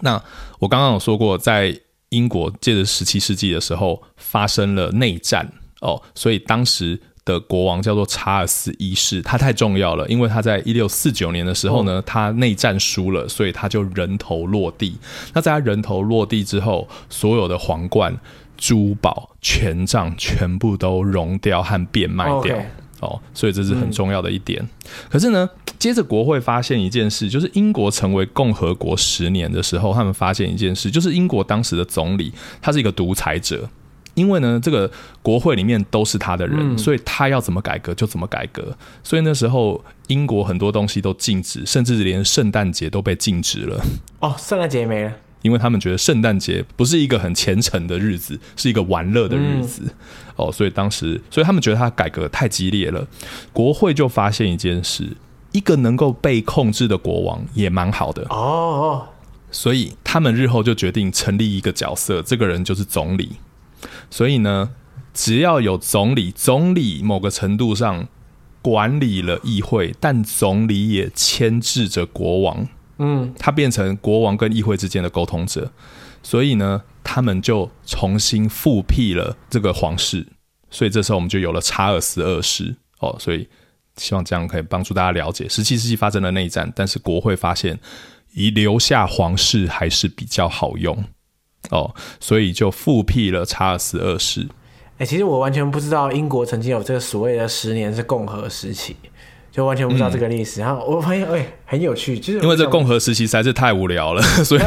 [0.02, 0.22] 那
[0.60, 1.76] 我刚刚有说过，在
[2.10, 14.96] 英国借着十七世纪的时候发生了内战哦，所以当时的国王叫做查尔斯一世，他太重要了，因为他在一六四九年的时候呢，哦，他内战输了，所以他就人头落地。
[15.34, 18.16] 那在他人头落地之后，所有的皇冠。
[18.64, 22.64] 珠宝、权杖全部都熔掉和变卖掉，okay.
[23.01, 24.64] 哦，所以这是很重要的一点。
[24.64, 24.70] 嗯、
[25.09, 33.70] 可是呢，接着国会发现一件事，就是英国成为共和国十年的时候，他们发现一件事，就是英国当时的总理他是一个独裁者，
[34.14, 34.89] 因为呢，这个
[35.22, 38.74] 国会里面都是他的人，嗯、所以他要怎么改革就怎么改革。
[39.03, 43.84] 所以那时候英国很多东西都禁止，甚至连圣诞节都被禁止了。
[44.20, 45.11] 哦，圣诞节也没了。
[45.44, 49.91] 因为他们觉得圣诞节不是一个很虔诚的日子，是一个玩乐的日子，嗯，
[50.38, 53.06] 哦，所以当时，所以他们觉得他改革太激烈了。
[53.52, 55.16] 国会就发现一件事：
[55.52, 59.10] 一个能够被控制的国王也蛮好的哦。
[59.52, 63.34] 所以他们日后就决定成立一个角色，这个人就是总理。
[64.10, 64.72] 所以呢，
[65.14, 68.08] 只要有总理，总理某个程度上
[68.62, 72.68] 管理了议会，但总理也牵制着国王。
[72.98, 75.72] 嗯，他变成国王跟议会之间的沟通者，
[76.22, 80.28] 所以呢，他们就重新复辟了这个皇室，
[80.70, 83.50] 所以这时候我们就有了查尔斯二世哦，所以
[83.98, 87.80] 希望这样可以帮助大家了解，十七世纪发生了内战，但是国会发现
[88.34, 91.04] 以留下皇室还是比较好用
[91.72, 94.48] 哦，所以就复辟了查尔斯二世。
[94.98, 98.96] 哎、欸，其实我完全不知道英国曾经有这个所谓的十年是共和时期。
[99.52, 104.61] 就完全不知道这个历史，嗯，然后我发现哎，很有趣，就是因为这共和时期实在是太无聊了， 所以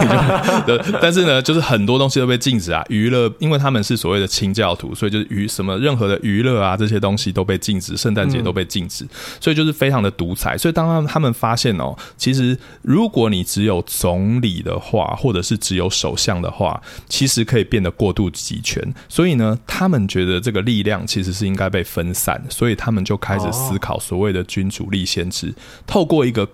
[0.67, 9.09] 就， 但是呢，就是很多东西都被禁止啊，娱乐，因为他们是所谓的清教徒，所以就是娱什么任何的娱乐啊这些东西都被禁止，圣诞节都被禁止，嗯，
[9.41, 10.59] 所以就是非常的独裁。
[10.59, 18.83] 所以当他们他们发现哦，其实如果你只有总理的话，或者是只有首相的话，其实可以变得过度集权。
[19.09, 25.55] 所以呢，他们觉得这个力量其实是应该被分散，所以他们就开始思考所谓的君主立宪制，
[25.87, 26.49] 透过一个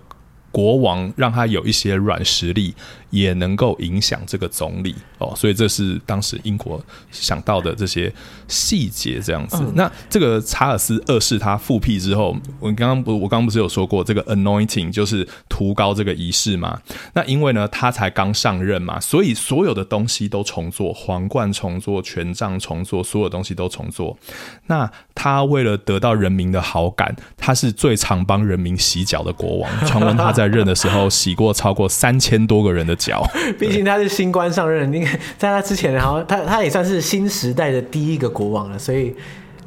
[0.53, 2.73] 国王，让他有一些软实力。
[3.13, 8.11] 也能够影响这个总理哦，所以这是当时英国想到的这些
[8.47, 9.63] 细节，这样子。
[9.75, 16.81] 那这个查尔斯二世他复辟之后，我刚刚不，我刚刚不是有说过这个 anointing 就是涂膏这个仪式嘛？
[17.13, 24.17] 那因为呢，他才刚上任嘛，所以所有的东西都重做，皇冠重做，权杖重做，所有东西都重做。
[24.65, 29.85] 那他为了得到人民的好感，他是最常帮人民洗脚的国王。
[29.85, 33.23] 传闻他在任的时候洗过超过三千多个人的脚。
[33.59, 39.15] 毕竟他是新官上任，你看在他之前，然后他他也算是新时代的第一个国王了，所以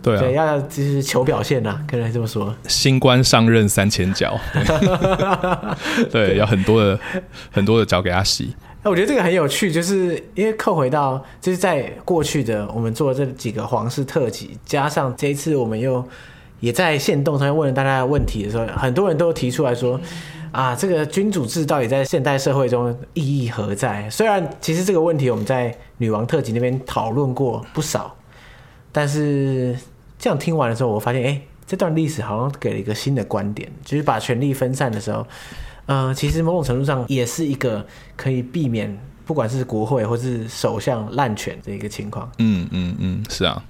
[0.02, 2.54] 对啊，对，要就是求表现呐，可能这么说。
[2.68, 4.38] 新官上任三千脚，
[6.10, 6.98] 对，对，要很多的
[7.50, 8.54] 很多的脚给他洗。
[8.82, 16.06] 那我觉得这个很有趣，就是因为扣回到就是在过去的我们做的这几个皇室特辑，加上这一次我们又
[16.60, 20.00] 也在限动上面问了大家的问题的时候，很多人都提出来说。
[20.52, 24.08] 啊，这个君主制到底在现代社会中意义何在？
[24.10, 28.16] 虽然其实这个问题我们在女王特辑那边讨论过不少，
[28.92, 29.76] 但是
[30.18, 35.26] 这样听完的时候，我发现，哎，这段历史好像给了一个新的观点，就是把权力分散的时候，
[35.86, 37.84] 呃，其实某种程度上也是一个
[38.16, 38.98] 可以避免。
[39.26, 43.60] 不管是国会或是首相滥权的一个情况，嗯嗯嗯，是啊。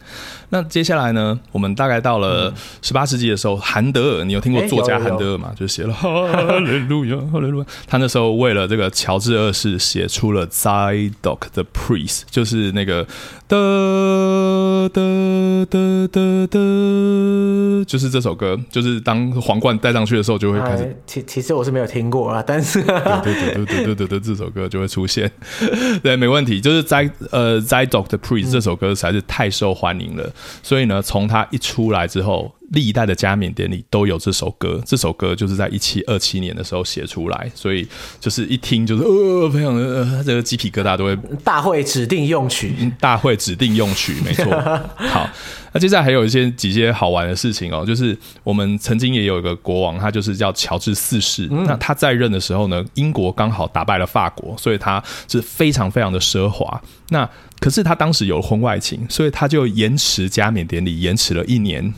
[0.50, 2.52] 那接下来呢，我们大概到了
[2.82, 5.52] 十八世纪的时候，韩德尔，你有听过作家韩德尔吗？
[5.56, 7.66] 就写了哈利路亚，哈利路亚。
[7.86, 13.04] 他那时候为了这个乔治二世写出了《Zaidoc the Priest》，就是那个
[13.48, 20.96] 的的的的的，就是这首歌，就是当皇冠戴上去的时候就会开始。
[21.06, 22.94] 其其实我是没有听过啊，但是对
[23.24, 25.30] 对对对对对对，这首歌就会出现。
[26.02, 26.60] 对，没问题。
[26.60, 30.32] 就是在呃，《Zidoc the Priest》这首歌实在是太受欢迎了，嗯、
[30.62, 32.52] 所以呢，从它一出来之后。
[32.70, 37.86] 历代的加冕典礼都有这首歌，这首歌就是在一七二七年的时候写出来，所以
[38.18, 41.16] 就是一听就是呃，非常的呃，这个鸡皮疙瘩都会。
[41.44, 44.50] 大会指定用曲， 大会指定用曲，没错。
[44.98, 45.30] 好，
[45.76, 51.46] 那接下来还有一些几些好玩的事情哦，就是我们曾经也有一个国王，他就是叫乔治四世。
[51.50, 56.80] 嗯、那他在任的时候呢，英国刚好打败了法国，所以他是非常非常的奢华。
[57.10, 57.28] 那
[57.60, 61.92] 可是他当时有婚外情，所以他就延迟加冕典礼，延迟了一年。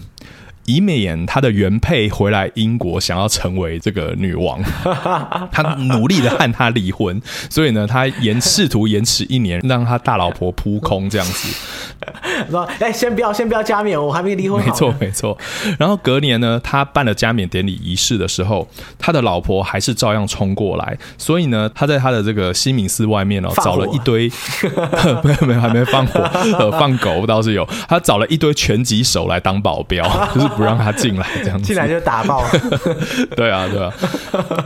[0.68, 4.60] 以免他的原配回来英国，想要成为这个女王，
[5.50, 11.48] 他努力的和他离婚，所以呢，他延试图延迟一年，让他大老婆扑空这样子。
[12.50, 15.36] 说：“哎，先不要，先不要加冕，我还没离婚。”没错，没错。
[15.78, 24.30] 然后隔年呢，他办了加冕典礼仪式的时候，他的老婆还是照样冲过来，所以呢，他在他的这个西敏寺外面哦，找了一堆，
[25.24, 26.20] 没有没有，还没放火，
[26.58, 30.57] 呃，放狗倒是有，他找了一堆拳击手来当保镖， 就是。
[30.58, 32.44] 不让他进来，这样子进来就打爆。
[33.36, 33.94] 对啊，对啊。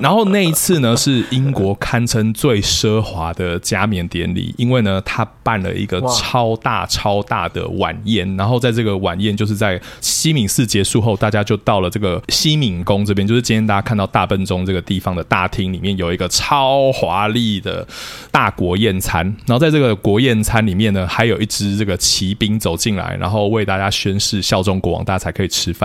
[0.00, 8.36] 然后那一次呢，是英国堪称最奢华的加冕典礼，因为呢，他办了一个超大超大的晚宴。
[8.38, 17.86] 然后在这个晚宴，就是在西敏寺结束后，大家就到了这个西敏宫这边，就是今天大家看到大笨钟这个地方的大厅里面，有一个超华丽的
[18.30, 19.22] 大国宴餐。
[19.46, 25.81] 然后在这个国宴餐里面呢，还有一支这个骑兵走进来，然后为大家宣誓效忠国王，大家才可以吃饭。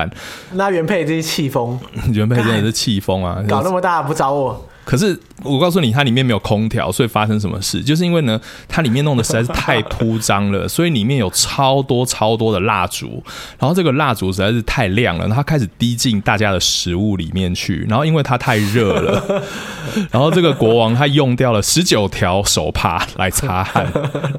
[0.54, 1.80] 那原配真是气疯，
[2.14, 3.42] 原配真的是气疯啊！
[3.48, 4.67] 搞那么大不找我。
[4.88, 7.84] 可是我告诉你，它里面没有空调，所以发生什么事？
[7.84, 13.22] 就是因为呢，它里面弄得实在是太铺张了， 所以里面有超多超多的蜡烛，
[13.60, 19.44] 然后这个蜡烛实在是太亮了，它开始滴进大家的食物里面去，然后因为它太热了，
[20.10, 23.86] 然后这个国王他用掉了十九条手帕来擦汗，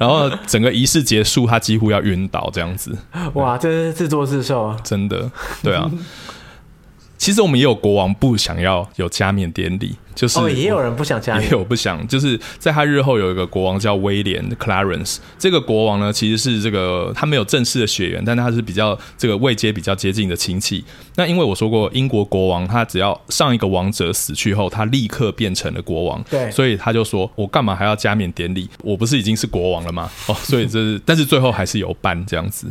[0.01, 2.97] 然后整个仪式结束，他几乎要晕倒这样子。
[3.35, 4.77] 哇，这是自作自受啊！
[4.83, 5.31] 真的，
[5.63, 5.91] 对啊。
[7.19, 20.85] 其实我们也有国王不想要有加冕典礼，就是哦，也有人不想加冕，也有不想，就是在他日后有一个国王叫威廉 Clarence，这个国王呢其实是这个他没有正式的血缘，但他是比较这个位阶比较接近的亲戚。
[21.17, 28.71] 那因为我说过，英国国王他只要上一个王者死去后，他立刻变成了国王，对，所以他就说我干嘛还要加冕典礼？
[28.85, 30.09] 我不是已经是国王了吗？
[30.29, 32.69] 哦，所以这是，但是最后还是有办这样子。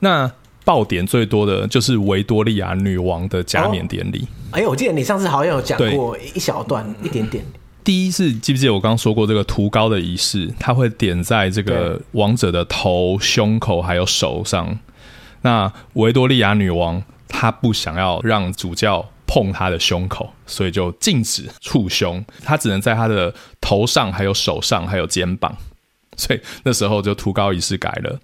[0.00, 0.30] 那。
[0.64, 4.26] 爆点最多的就是维多利亚女王的加冕典礼。
[4.50, 7.44] 哎呦，我记得你上次好像有讲过一小段，一点点。
[7.84, 14.78] 第一是记不记得我刚刚说过这个涂膏的仪式，它会点在这个王者的头、胸口还有手上。
[15.42, 25.54] 那维多利亚女王她不想要让主教碰她的胸口，所以就禁止触胸，她只能在她的头上、还有手上、还有肩膀。
[26.16, 28.18] 所以那时候就涂膏仪式改了。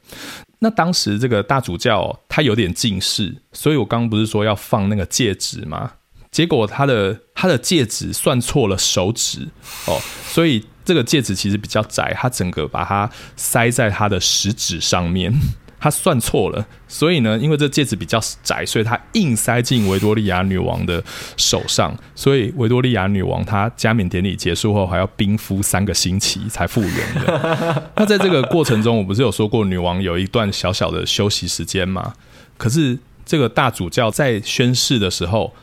[0.61, 5.93] 那当时这个大主教他有点近视，所以我刚刚不是说要放那个戒指吗？
[6.31, 9.49] 结果他的他的戒指算错了手指
[9.87, 15.33] 哦，所以这个戒指其实比较窄，他整个把它塞在他的食指上面。
[15.81, 21.03] 他算错了，所以呢，因为这戒指比较窄，所以他硬塞进维多利亚女王的
[21.39, 27.91] 手上，所以维多利亚女王她加冕典礼结束后还要冰敷三个星期才复原的。
[27.97, 32.13] 那在这个过程中，我不是有说过女王有一段小小的休息时间吗？
[32.59, 35.55] 可是这个大主教在宣誓的时候，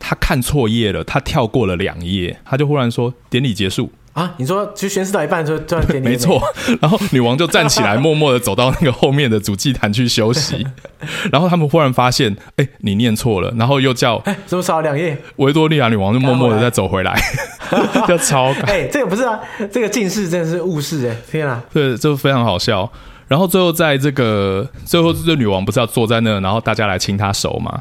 [0.00, 6.42] 他看错页了，他跳过了两页，他就忽然说典礼结束，啊，你说就宣誓到一半就突然点点，没错。
[6.80, 10.66] 然后女王就站起来，默默的走到那个后面的主祭坛去休息。
[11.30, 13.52] 然后他们忽然发现，哎、欸，你念错了。
[13.56, 15.16] 然后又叫，哎、欸，怎么少了两页？
[15.36, 17.16] 维多利亚女王就默默的再走回来，
[18.08, 18.52] 就超。
[18.66, 19.38] 哎、欸，这个不是啊，
[19.70, 21.62] 这个近视真的是误事哎，天啊！
[21.72, 22.90] 对，就非常好笑。
[23.28, 27.80] 然后最后在这个最后，这女王不是要坐在那，然后大家来亲她手嘛？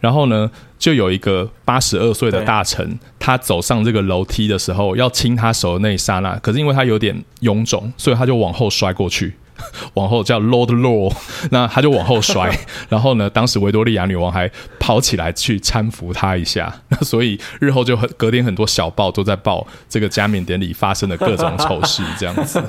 [0.00, 9.34] 然后呢，就有一个八十二岁的大臣，他走上这个楼梯的时候，要亲他手的那一刹那，可是因为他有点臃肿，所以他就往后摔过去，
[9.94, 11.14] 往后叫 Lord Law，
[11.52, 12.58] 那他就往后摔。
[12.88, 22.62] 然后呢，当时维多利亚女王还跑起来去搀扶他一下，那所以日后就很隔天很多小报都在报这个加冕典礼发生的各种丑事，这样子。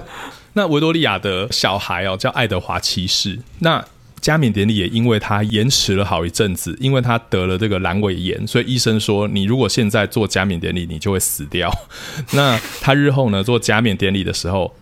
[0.54, 3.82] 那维多利亚的小孩哦，叫爱德华七世，那。
[4.22, 11.72] 加冕典礼也因为他延迟了好一阵子，因为他得了这个阑尾炎，所以医生说，你如果现在做加冕典礼，你就会死掉。
[12.34, 14.76] 那他日后呢，做加冕典礼的时候，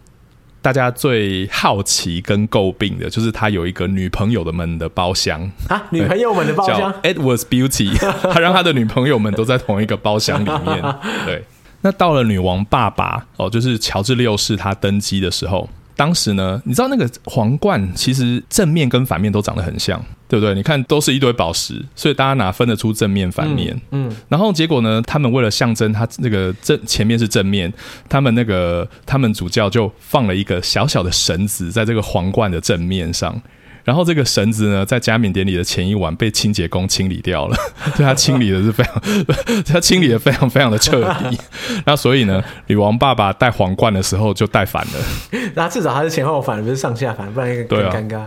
[0.61, 7.97] 大家最好奇跟诟病的就是他有一个女朋友的们的包厢 啊，女朋友们的包厢， Edward's Beauty，
[8.29, 10.83] 他让他的女朋友们都在同一个包厢里面。
[11.25, 11.45] 对，
[11.79, 15.69] 那到了女王爸爸哦，就是乔治六世他登基的时候。
[16.00, 20.56] 当时呢，你知道那个皇冠其实正面跟反面都长得很像，对不对？
[20.56, 23.76] 你看都是一堆宝石，所以大家哪分得出正面反面？
[23.91, 27.74] 嗯，嗯，然后结果呢，他们为了象征他那个正前面是正面，
[28.08, 33.41] 他们那个他们主教就放了一个小小的绳子在这个皇冠的正面上。
[33.84, 37.57] 然后这个绳子呢，在加冕典礼的前一晚被清洁工清理掉了，
[37.97, 39.01] 对他清理的是非常，
[39.65, 41.38] 他清理的非常非常的彻底。
[41.86, 45.39] 那所以呢，女王爸爸戴皇冠的时候就戴反了。
[45.55, 48.25] 那至少他是前后反，不是上下反，不然更尴尬。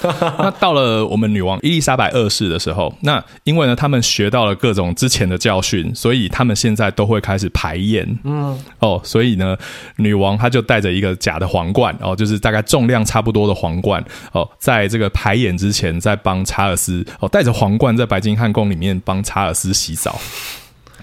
[0.38, 8.18] 那到了我们女王伊丽莎白二世的时候，那因为呢，他们学到了各种之前的教训，所以他们现在都会开始排演。
[8.24, 9.56] 嗯，哦，所以呢，
[9.96, 20.20] 女王她就带着一个假的皇冠，哦，就是大概重量差不多的皇冠，哦，在这个排演之前，在帮查尔斯，哦，带着皇冠在白金汉宫里面帮查尔斯洗澡，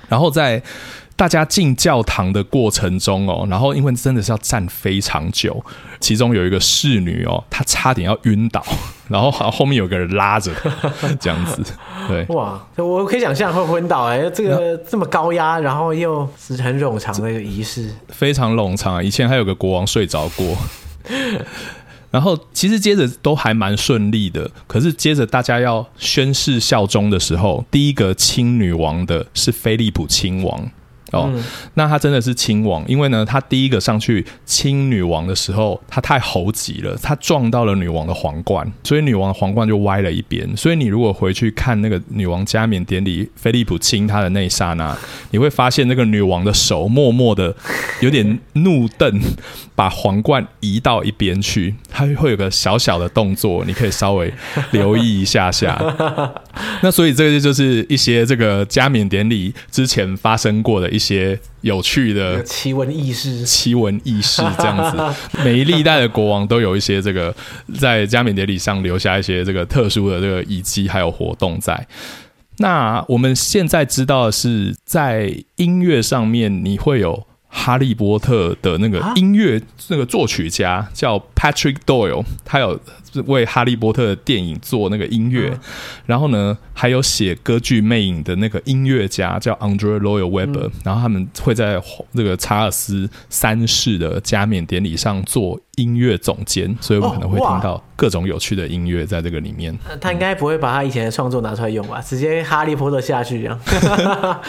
[0.08, 0.62] 然后在。
[1.20, 5.62] 大家进教堂的过程中哦，然后因为真的是要站非常久，
[6.00, 8.66] 其中有一个侍女哦，她差点要晕倒，
[9.10, 10.90] 然后好后面有个人拉着她，
[11.20, 11.62] 这样子。
[12.08, 19.04] 对，哇，我可以想象会昏倒哎、欸，这个这么高压，然后又是很冗长的一个仪式，非常冗长啊。
[19.04, 20.58] 以前还有个国王睡着过，
[22.12, 30.72] 然后其实接着都还蛮顺利的，可是接着大家要宣誓效忠的时候，第一个亲女王的是菲利普亲王。
[31.12, 31.32] 哦，
[31.74, 40.48] 那他真的是亲王，因为呢，他第一个上去亲女王的时候，他太猴急了，他撞到了女王的皇冠，所以女王的皇冠就歪了一边。
[40.56, 44.96] 所以你如果回去看那个女王加冕典礼，菲利普亲她的那一刹那，
[45.32, 47.56] 你会发现那个女王的手默默的
[48.02, 49.20] 有点怒瞪，
[49.80, 54.32] 把皇冠移到一边去，它会有个小小的动作，你可以稍微
[54.70, 55.76] 留意一下下。
[56.84, 61.00] 那所以这个就是一些这个加冕典礼之前发生过的一。
[61.00, 67.34] 一些有趣的奇闻异事，奇闻异事这样子，每一历代的国王都有一些这个
[67.80, 71.88] 在加冕典礼上留下一些这个特殊的这个遗迹还有活动在。
[72.58, 82.80] 那我们现在知道的是，在音乐上面，你会有哈利波特的那个音乐那个作曲家叫 Patrick Doyle，他有。
[83.26, 85.60] 为《哈利波特》的电影做那个音乐，嗯、
[86.06, 91.82] 然后呢，还有写歌剧《魅影》的那个音乐家叫 Andrew Lloyd Webber，嗯、然后他们会在
[92.14, 99.74] 这个查尔斯三世的加冕典礼上做音乐总监，所以我们可能会听到各种有趣的音乐在这个里面。
[99.74, 102.02] 哦、他应该不会把他以前的创作拿出来用吧？
[102.02, 103.60] 直接《哈利波特》下去这样。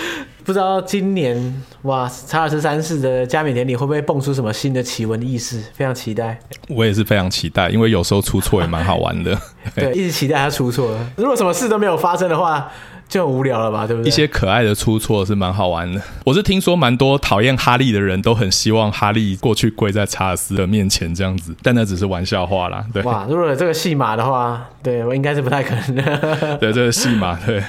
[0.43, 5.63] 不知道今年哇，查尔斯三世的加冕典礼会不会蹦出什么新的奇闻异事？
[5.75, 6.37] 非常期待。
[6.69, 9.37] 我也是非常期待，因为有时候出错也蛮好玩的。
[9.75, 10.97] 对，一直期待他出错。
[11.17, 12.71] 如果什么事都没有发生的话。
[13.11, 14.07] 就很无聊了吧，对不对？
[14.07, 16.01] 一些可爱的出错是蛮好玩的。
[16.25, 22.85] 我是听说蛮多讨厌哈利的人都很希望哈利过去跪在查尔斯的面前这样子，但那只是玩笑话啦。
[22.95, 26.57] 对，哇，如果有这个戏码的话，对我应该是不太可能的。
[26.59, 27.61] 对，这个戏码，对，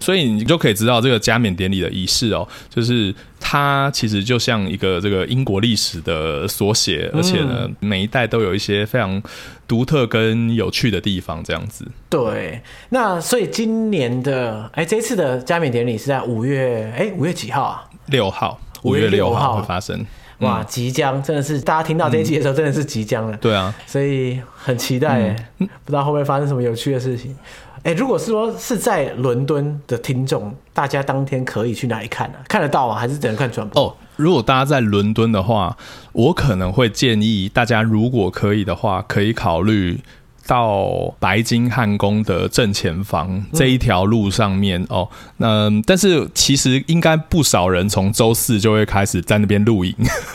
[0.00, 3.14] 所以你就可以知道这个加冕典礼的仪式哦，就是。
[3.46, 9.22] 它其实就像一个这个英国历史的缩写，而且呢，每一代都有一些非常
[9.68, 11.86] 独特跟有趣的地方，这样子。
[12.08, 17.84] 对，那所以今年的哎、欸，这一次的加冕典礼是在五月哎，五月几号啊？
[18.06, 20.04] 六号，五月六号会发生。
[20.38, 23.36] 哇，即将真的是大家听到这一集的时候，真的是即将了。
[23.36, 27.36] 对啊，所以很期待哎，不知道会不会发生什么有趣的事情。
[27.84, 32.94] 哎，如果是说是在伦敦的听众，大家当天可以去哪里看呢、看得到吗？
[32.94, 33.82] 还是只能看转播？
[33.82, 35.76] 哦，如果大家在伦敦的话，
[36.12, 40.00] 我可能会建议大家，如果可以的话，可以考虑。
[40.46, 45.08] 到白金汉宫的正前方这一条路上面、嗯、哦，
[45.38, 49.94] 那但是其实应该不少人从周四就会开始在那边露营，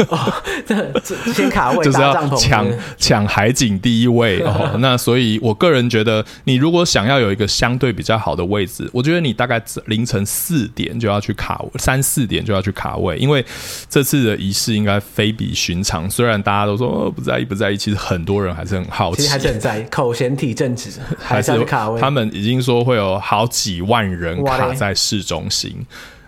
[0.09, 0.33] 哦，
[0.65, 2.67] 这先卡位， 就是要抢
[2.97, 4.75] 抢海景第一位哦。
[4.81, 13.45] 那所以我个人觉得，你如果想要有一个相对比较好的位置，我觉得你大概凌晨四点就要去卡位，三四点就要去卡位，因为
[13.87, 16.09] 这次的仪式应该非比寻常。
[16.09, 19.85] 虽然大家都说哦不在意不在意，其实很多人还是很好奇，其实还是很在意。
[19.99, 21.99] 口嫌体正直，还是卡位。
[21.99, 25.85] 他们已经说会有好几万人卡在市中心，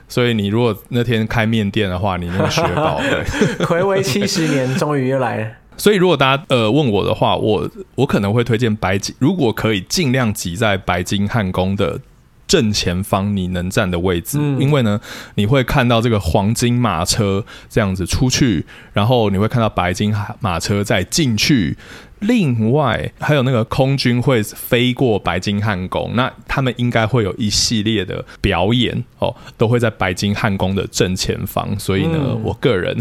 [0.10, 3.24] 所以你如果那天开面店的话，你那个雪宝的，
[3.66, 5.48] 睽违七十年，终于又来了。
[5.78, 11.98] 所以如果大家呃问我的话，我我可能会推荐白金，如果可以尽量挤在白金汉宫的
[12.46, 15.00] 正前方你能站的位置，嗯，因为呢，
[15.36, 21.78] 你会看到这个黄金马车这样子出去，然后你会看到白金马车再进去。
[22.22, 31.78] 另外还有那个空军会飞过白金汉宫，那他们应该会有一系列的表演哦，都会在白金汉宫的正前方。
[31.80, 32.96] 所以呢，嗯、我个人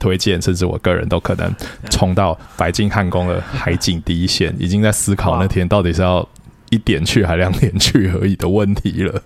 [0.00, 1.52] 推荐，甚至我个人都可能
[1.90, 6.26] 冲到白金汉宫的海景第一线，已经在思考那天到底是要
[6.70, 9.22] 一点去还两点去而已的问题了。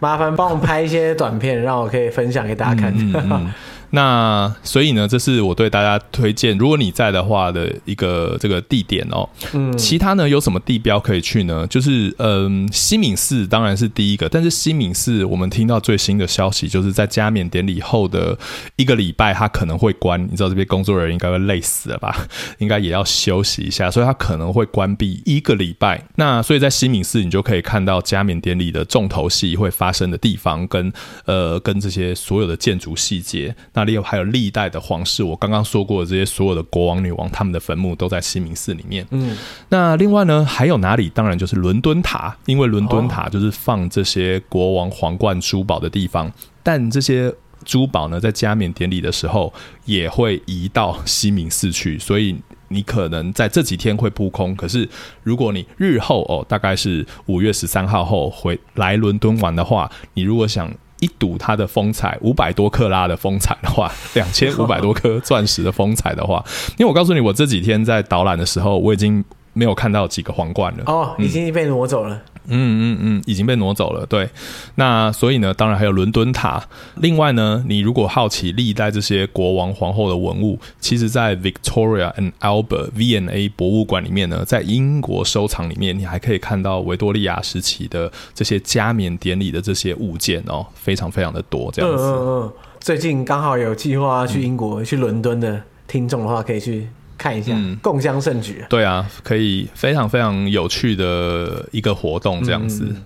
[0.00, 2.92] 麻烦帮我拍一些短片，让我可以分享给大家看。
[2.96, 3.52] 嗯嗯嗯
[3.94, 9.28] 那所以呢，这是我对大家推荐，如果你在的话的一个这个地点哦。
[9.52, 11.66] 嗯，其他呢有什么地标可以去呢？
[11.66, 18.38] 就是嗯，西敏寺当然是第一个，但是西敏寺我们听到最新的消息，就是在加冕典礼后的
[18.76, 20.22] 一个礼拜，它可能会关。
[20.22, 22.26] 你知道这边工作人员应该会累死了吧？
[22.58, 26.02] 应该也要休息一下，所以它可能会关闭一个礼拜。
[26.16, 30.90] 那所以在西敏寺，你就可以看到加冕典礼的重头戏会发生的地方，跟
[31.26, 33.54] 呃跟这些所有的建筑细节。
[33.74, 39.04] 那那里有还有历代的皇室，我刚刚说过的这些所有的国王、女王，他们的坟墓都在西敏寺里面。
[39.10, 39.36] 嗯，
[39.70, 41.08] 那另外呢，还有哪里？
[41.08, 46.30] 当然就是伦敦塔，因为伦敦塔就是放这些国王皇冠珠宝的地方。
[46.62, 47.34] 但这些
[47.64, 49.52] 珠宝呢，在加冕典礼的时候
[49.84, 52.36] 也会移到西敏寺去，所以
[52.68, 54.54] 你可能在这几天会扑空。
[54.54, 54.88] 可是
[55.24, 60.72] 如果你日后哦，大概是五月十三号后回来伦敦玩的话，你如果想。
[61.02, 66.42] 一睹它的风采，五百多克拉的风采的话， 两千五百多颗钻石的风采的话，
[66.78, 70.84] 因为我告诉你，我这几天在导览的时候，我已经没有看到几个皇冠了。
[70.86, 72.22] 哦，已经被挪走了。
[72.48, 74.04] 嗯嗯嗯，已经被挪走了。
[74.06, 74.28] 对，
[74.74, 76.62] 那所以呢，当然还有伦敦塔。
[76.96, 91.70] 另外呢，你如果好奇历代这些国王皇后的文物，其实，在 Victoria and Albert V&A 博物馆里面呢，在英国收藏里面，你还可以看到维多利亚时期的这些加冕典礼的这些物件哦，非常非常的多。
[91.72, 92.02] 这样子。
[92.04, 92.52] 嗯嗯嗯。
[92.80, 96.88] 最近刚好有计划去英国、嗯、去伦敦的听众的话，可以去。
[97.22, 98.64] 看一下，嗯、共襄盛举。
[98.68, 102.84] 对啊，可以非常非常有趣的一个活动，这样子。
[102.88, 102.96] 嗯、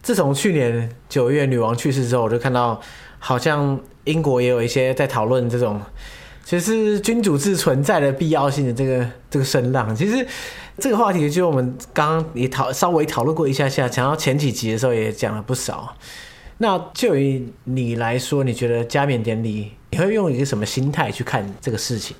[0.00, 2.80] 自从去年九月女王去世之后，我就看到
[3.18, 5.80] 好像英国也有一些在讨论这种，
[6.44, 9.92] 其实君主制存在的必要性的这个这个声浪。
[9.96, 10.24] 其实
[10.78, 15.96] 这个话题，就我们刚刚也讨稍微讨论过一下下，讲到前几集的时候也讲了不少。
[16.58, 22.16] 那就以你来说，你觉得加冕典礼，你会用一个什么心态去看这个事情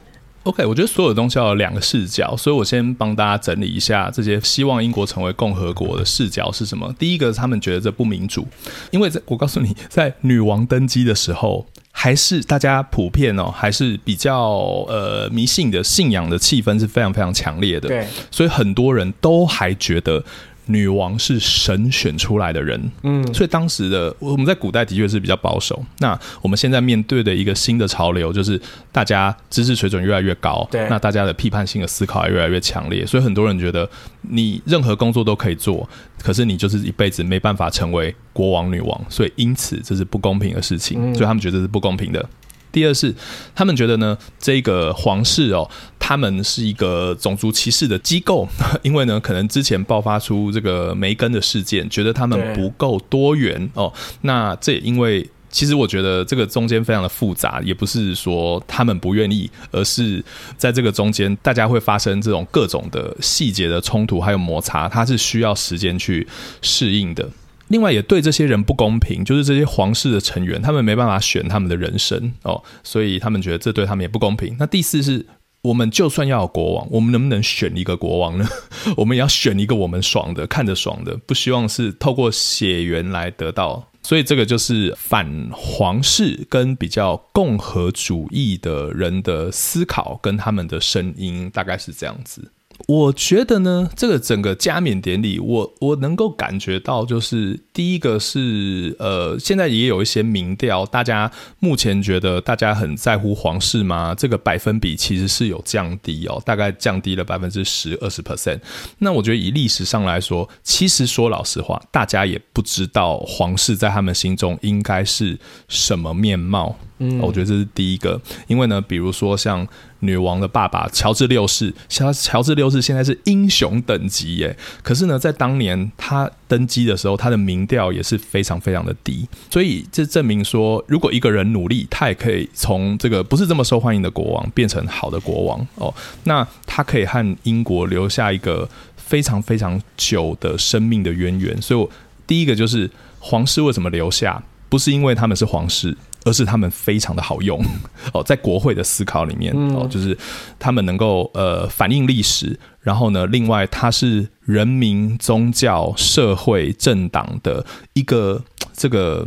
[0.48, 6.90] ？OK，我觉得所有东西要有两个视角，所以我先帮大家整理一下这些希望英国成为共和国的视角是什么。
[6.98, 8.48] 第一个，他们觉得这不民主，
[8.90, 14.40] 因为在我告诉你，在女王登基的时候，还是大家普遍哦，还是比较
[14.88, 20.24] 呃迷信的信仰的气氛是非常非常强烈的，对，所以很多人都还觉得。
[20.68, 25.82] 女王是神选出来的人，嗯，所以当时的我们在古代的确是比较保守。
[25.98, 28.60] 那我们现在面对的一个新的潮流，就是
[28.92, 33.88] 大家知识水准越来越高，对，那大家的批判性的思考也越来越强烈，所以很多人觉得
[34.22, 35.88] 你任何工作都可以做，
[36.22, 42.28] 可是你就是一辈子没办法成为国王、女王，所以因此这是不公平的事情，所以他们觉得这是不公平的。
[42.70, 43.14] 第二是，
[43.54, 45.68] 他们觉得呢，这个皇室哦，
[45.98, 48.46] 他们是一个种族歧视的机构，
[48.82, 53.92] 因为呢，可能之前爆发出这个梅根的事件，觉得他们不够多元哦。
[54.22, 60.22] 那这也因为，其实我觉得这个中间非常的复杂，也不是说他们不愿意，而是
[60.56, 66.28] 在这个中间，大家会发生这种各种的细节的冲突还有摩擦，它是需要时间去
[66.60, 67.28] 适应的。
[67.68, 74.56] 另外也对这些人不公平，就是这些皇室的成员，他们没办法选他们的人生哦，所以他们觉得这对他们也不公平。
[74.58, 75.26] 那第四是
[75.62, 78.48] 我们就算要有国王，我们能不能选一个国王呢？
[78.96, 83.88] 我们也要选一个我们爽的、看着爽的，不希望是透过血缘来得到。
[84.00, 92.50] 所以这个就是反皇室跟比较共和主义的人的思考跟他们的声音，大概是这样子。
[92.86, 104.14] 我觉得呢，这个整个加冕典礼，我我能够感觉到，就是第一个是，呃，现在也有一些民调，大家目前觉得大家很在乎皇室吗？
[104.14, 108.60] 这个百分比其实是有降低哦，大概降低了百分之十、二十 percent。
[108.98, 115.38] 那我觉得以历史上来说，其实说老实话，大家也不知道皇室在他们心中应该是
[115.68, 116.78] 什么面貌。
[116.98, 119.66] 嗯，我觉得这是第一个，因为呢，比如说像
[120.00, 135.92] 女王的爸爸乔治六世，乔乔治六世现在是英雄等级耶，可是呢，在当年他登基的时候，他的民调也是非常非常的低，所以这证明说，如果一个人努力，他也可以从这个不是这么受欢迎的国王变成好的国王哦，
[136.24, 141.60] 那他可以和英国留下一个非常非常久的生命的渊源。
[141.62, 141.88] 所以我
[142.26, 145.96] 第一个就是皇室为什么留下，不是因为他们是皇室。
[146.28, 147.59] 而是他们非常的好用
[148.12, 150.16] 哦，在国会的思考里面哦，就是
[150.59, 157.64] 他们能够呃反映历史，然后呢，另外它是人民、宗教、社会、政党的
[157.94, 158.44] 一个
[158.74, 159.26] 这个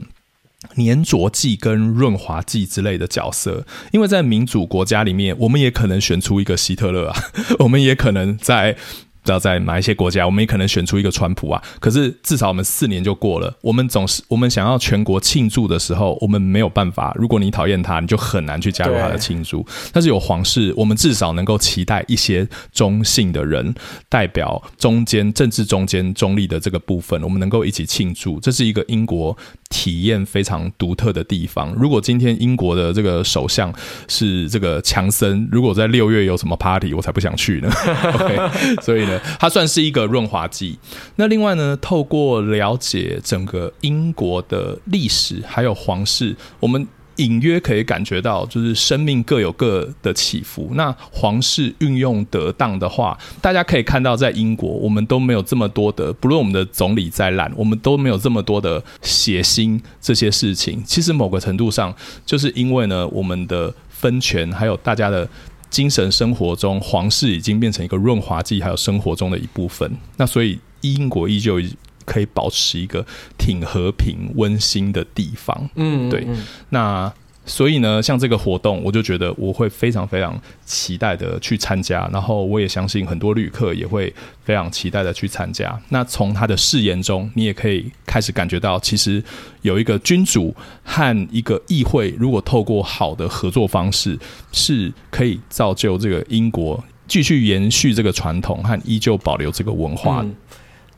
[0.76, 3.66] 粘着剂跟润滑剂之类的角色。
[3.92, 7.16] 因为在民主国家里面，我们也可能选出一个希特勒啊，
[7.60, 8.78] 我们也可能在。
[9.22, 11.62] 不知道在哪一些国家，我们也可能选出一个川普啊。
[11.80, 13.56] 可是至少我们四年就过了。
[13.62, 17.16] 我们总是我们想要全国庆祝的时候，我们没有办法。
[17.16, 19.66] 如果你讨厌他，你就很难去加入他的庆祝。
[19.94, 23.74] 但是有皇室，我们至少能够期待一些中性的人
[24.10, 28.40] 代表中间政治中间中立的这个部分，我们能够一起庆祝。
[28.40, 29.38] 这是一个英国
[29.72, 31.74] 体验非常独特的地方。
[31.74, 33.74] 如果今天英国的这个首相
[34.08, 37.72] 是这个强森，如果在六月有什么 party，我才不想去呢。
[38.14, 39.20] OK，所以呢。
[39.40, 40.78] 它算是一个润滑剂。
[41.16, 46.86] 那另外呢，透过了解整个英国的历史，还有皇室，我们
[47.18, 50.72] 隐约可以感觉到，就是生命各有各的起伏。
[50.76, 60.84] 那皇室运用得当的话，大家可以看到，在英国，我们都没有这么多的，不论我们的总理再烂，我们都没有这么多的血腥这些事情。
[60.86, 61.94] 其实某个程度上，
[62.26, 65.28] 就是因为呢，我们的分权，还有大家的。
[65.72, 69.90] 精神生活中，皇室已经变成一个润滑剂，还有生活中的一部分。
[70.18, 71.62] 那所以英国依旧
[72.06, 73.06] 可以保持一个
[73.38, 75.70] 挺和平、温馨的地方。
[75.76, 76.26] 嗯，对。
[76.70, 77.12] 那。
[77.44, 84.14] 所以呢，像这个活动，我就觉得我会非常非常期待的去参加，然后我也相信很多旅客也会
[84.44, 85.78] 非常期待的去参加。
[85.90, 89.22] 那从他的誓言中，你也可以开始感觉到，其实
[89.64, 94.18] 有一个君主和一个议会，如果透过好的合作方式，
[94.52, 100.24] 是可以造就这个英国继续延续这个传统和依旧保留这个文化。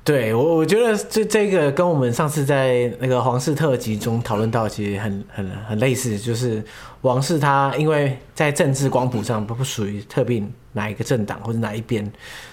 [0.06, 6.62] 对我，我觉得这这个跟我们上次在那个皇室特辑中讨论到，其实很很很类似，就是
[7.04, 12.04] 王室他因为在政治光谱上不不属于特定哪一个政党或者哪一边，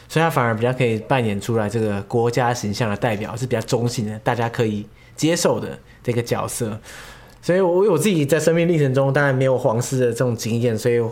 [0.09, 4.87] 所以他反而比较可以扮演出来这个国家形象的代表，是比较中性的，大家可以
[5.17, 6.79] 接受的这个角色。
[7.43, 11.03] 所以我我自己在生命历程中当然没有皇室的这种经验，所以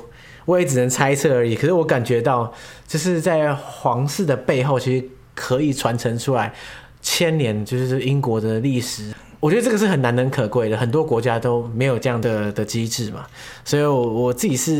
[0.44, 1.56] 我也只能猜测而已。
[1.56, 2.52] 可是我感觉到，
[2.86, 5.04] 就是在皇室的背后，其实。
[5.38, 6.52] 可以传承出来
[7.00, 9.12] 千年，就是英国的历史。
[9.38, 13.24] 我觉得这个是很难能可贵的，很多国家都没有这样的的机制嘛。
[13.64, 14.72] 所以我，我我自己是，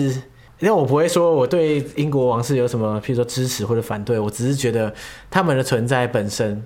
[0.58, 4.92] 因为我不会说我对英国王室有什么，譬如说支持或者反对，我只是觉得
[5.30, 6.60] 他们的存在本身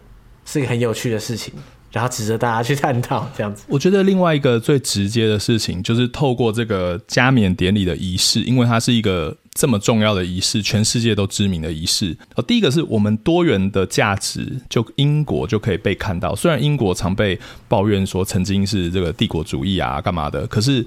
[0.47, 1.52] 是一个很有趣的事情。
[1.93, 3.64] 然后值得大家去探讨这样子。
[3.69, 12.16] 我觉得另外一个最直接的事情，就是透过这个加冕典礼的仪式，因为它是一个这么重要的仪式，全世界都知名的仪式。
[12.35, 16.35] 哦，第一个是我们多元的价值，就英国就可以被看到。
[16.35, 17.39] 虽然英国常被
[17.69, 20.85] 抱怨说曾经是这个帝国主义啊，干嘛的，可是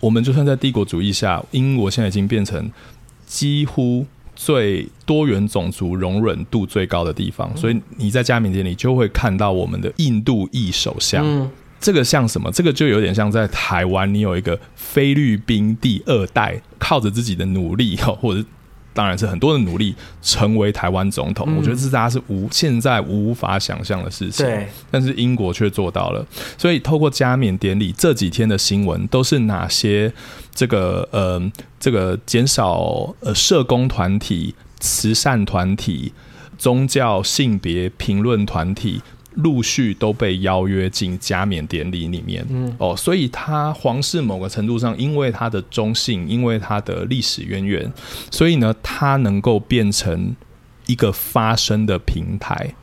[0.00, 2.70] 我们就算在帝国主义下，英国现在已经变成
[3.26, 4.06] 几乎。
[4.34, 11.22] 最多元种族容忍度最高的地方，所以你在加冕典礼就会看到我们的印度裔首相。
[11.82, 12.50] 这个像什么？
[12.50, 18.42] 这个就有点像在台湾，你有一个菲律宾第二代，靠着自己的努力， 或者。
[18.94, 24.44] 当然是很多的努力成为台湾总统，嗯，我觉得这是大家是无现在无法想象的事情。
[24.44, 26.22] 对，但是英国却做到了。
[26.58, 30.12] 所以透过加冕典礼这几天的新闻，都是哪些
[30.54, 31.40] 这个呃
[31.80, 36.12] 这个减少呃社工团体、慈善团体、
[36.58, 39.00] 宗教性别评论团体
[39.34, 42.44] 陆续都被邀约进加冕典礼里面。
[42.50, 47.92] 嗯，哦，所以他皇室某个程度上，因为他的中性，因为他的历史渊源，
[48.30, 50.34] 所以呢，他能够变成
[50.86, 52.74] 一个发声的平台，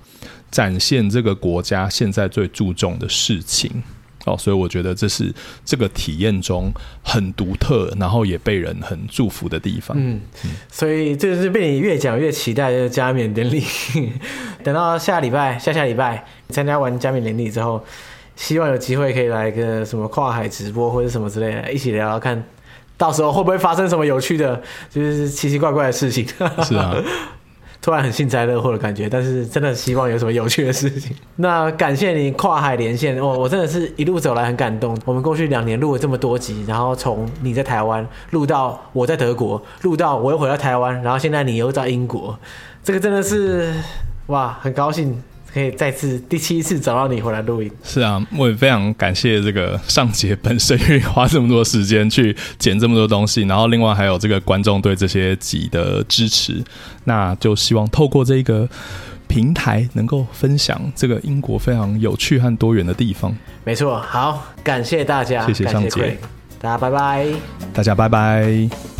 [0.50, 3.84] 展现这个国家现在最注重的事情。
[4.30, 5.34] 哦，所以我觉得这是
[5.66, 6.72] 这个体验中
[7.04, 9.98] 很独特，然后也被人很祝福的地方。
[10.00, 13.64] 嗯，嗯，所以这就是被你越讲越期待的加冕典礼。
[14.64, 17.84] 等到下礼拜、下下礼拜参加完加冕典礼之后，
[18.36, 22.44] 希望有机会可以来个什么跨海直播或者什么之类的，一起聊聊看，
[22.98, 26.28] 到时候会不会发生什么有趣的，就是奇奇怪怪的事情。
[26.64, 26.96] 是啊。
[27.82, 31.16] 突然很幸灾乐祸的感觉，但是真的希望有什么有趣的事情。
[31.38, 34.98] 那感谢你跨海连线，我我真的是一路走来很感动。
[35.06, 42.38] 我们过去两年录了这么多集，然后从你在台湾录到我在德国，录到我又回到台湾，然后现在你又在英国，
[42.84, 43.74] 这个真的是
[44.28, 45.24] 哇，很高兴。
[45.54, 56.64] 可以再次第七次找到你回来录音，是啊，我也非常感谢这个尚杰本身愿意花这么多时间去剪这么多东西，然后另外还有这个观众对这些集的支持，
[57.06, 58.70] 那就希望透过这个
[59.28, 63.36] 平台能够分享这个英国非常有趣和多元的地方。
[63.64, 66.18] 没错，好，感谢大家，谢谢上杰，
[66.62, 67.28] 大家拜拜，
[67.74, 68.99] 大家拜拜。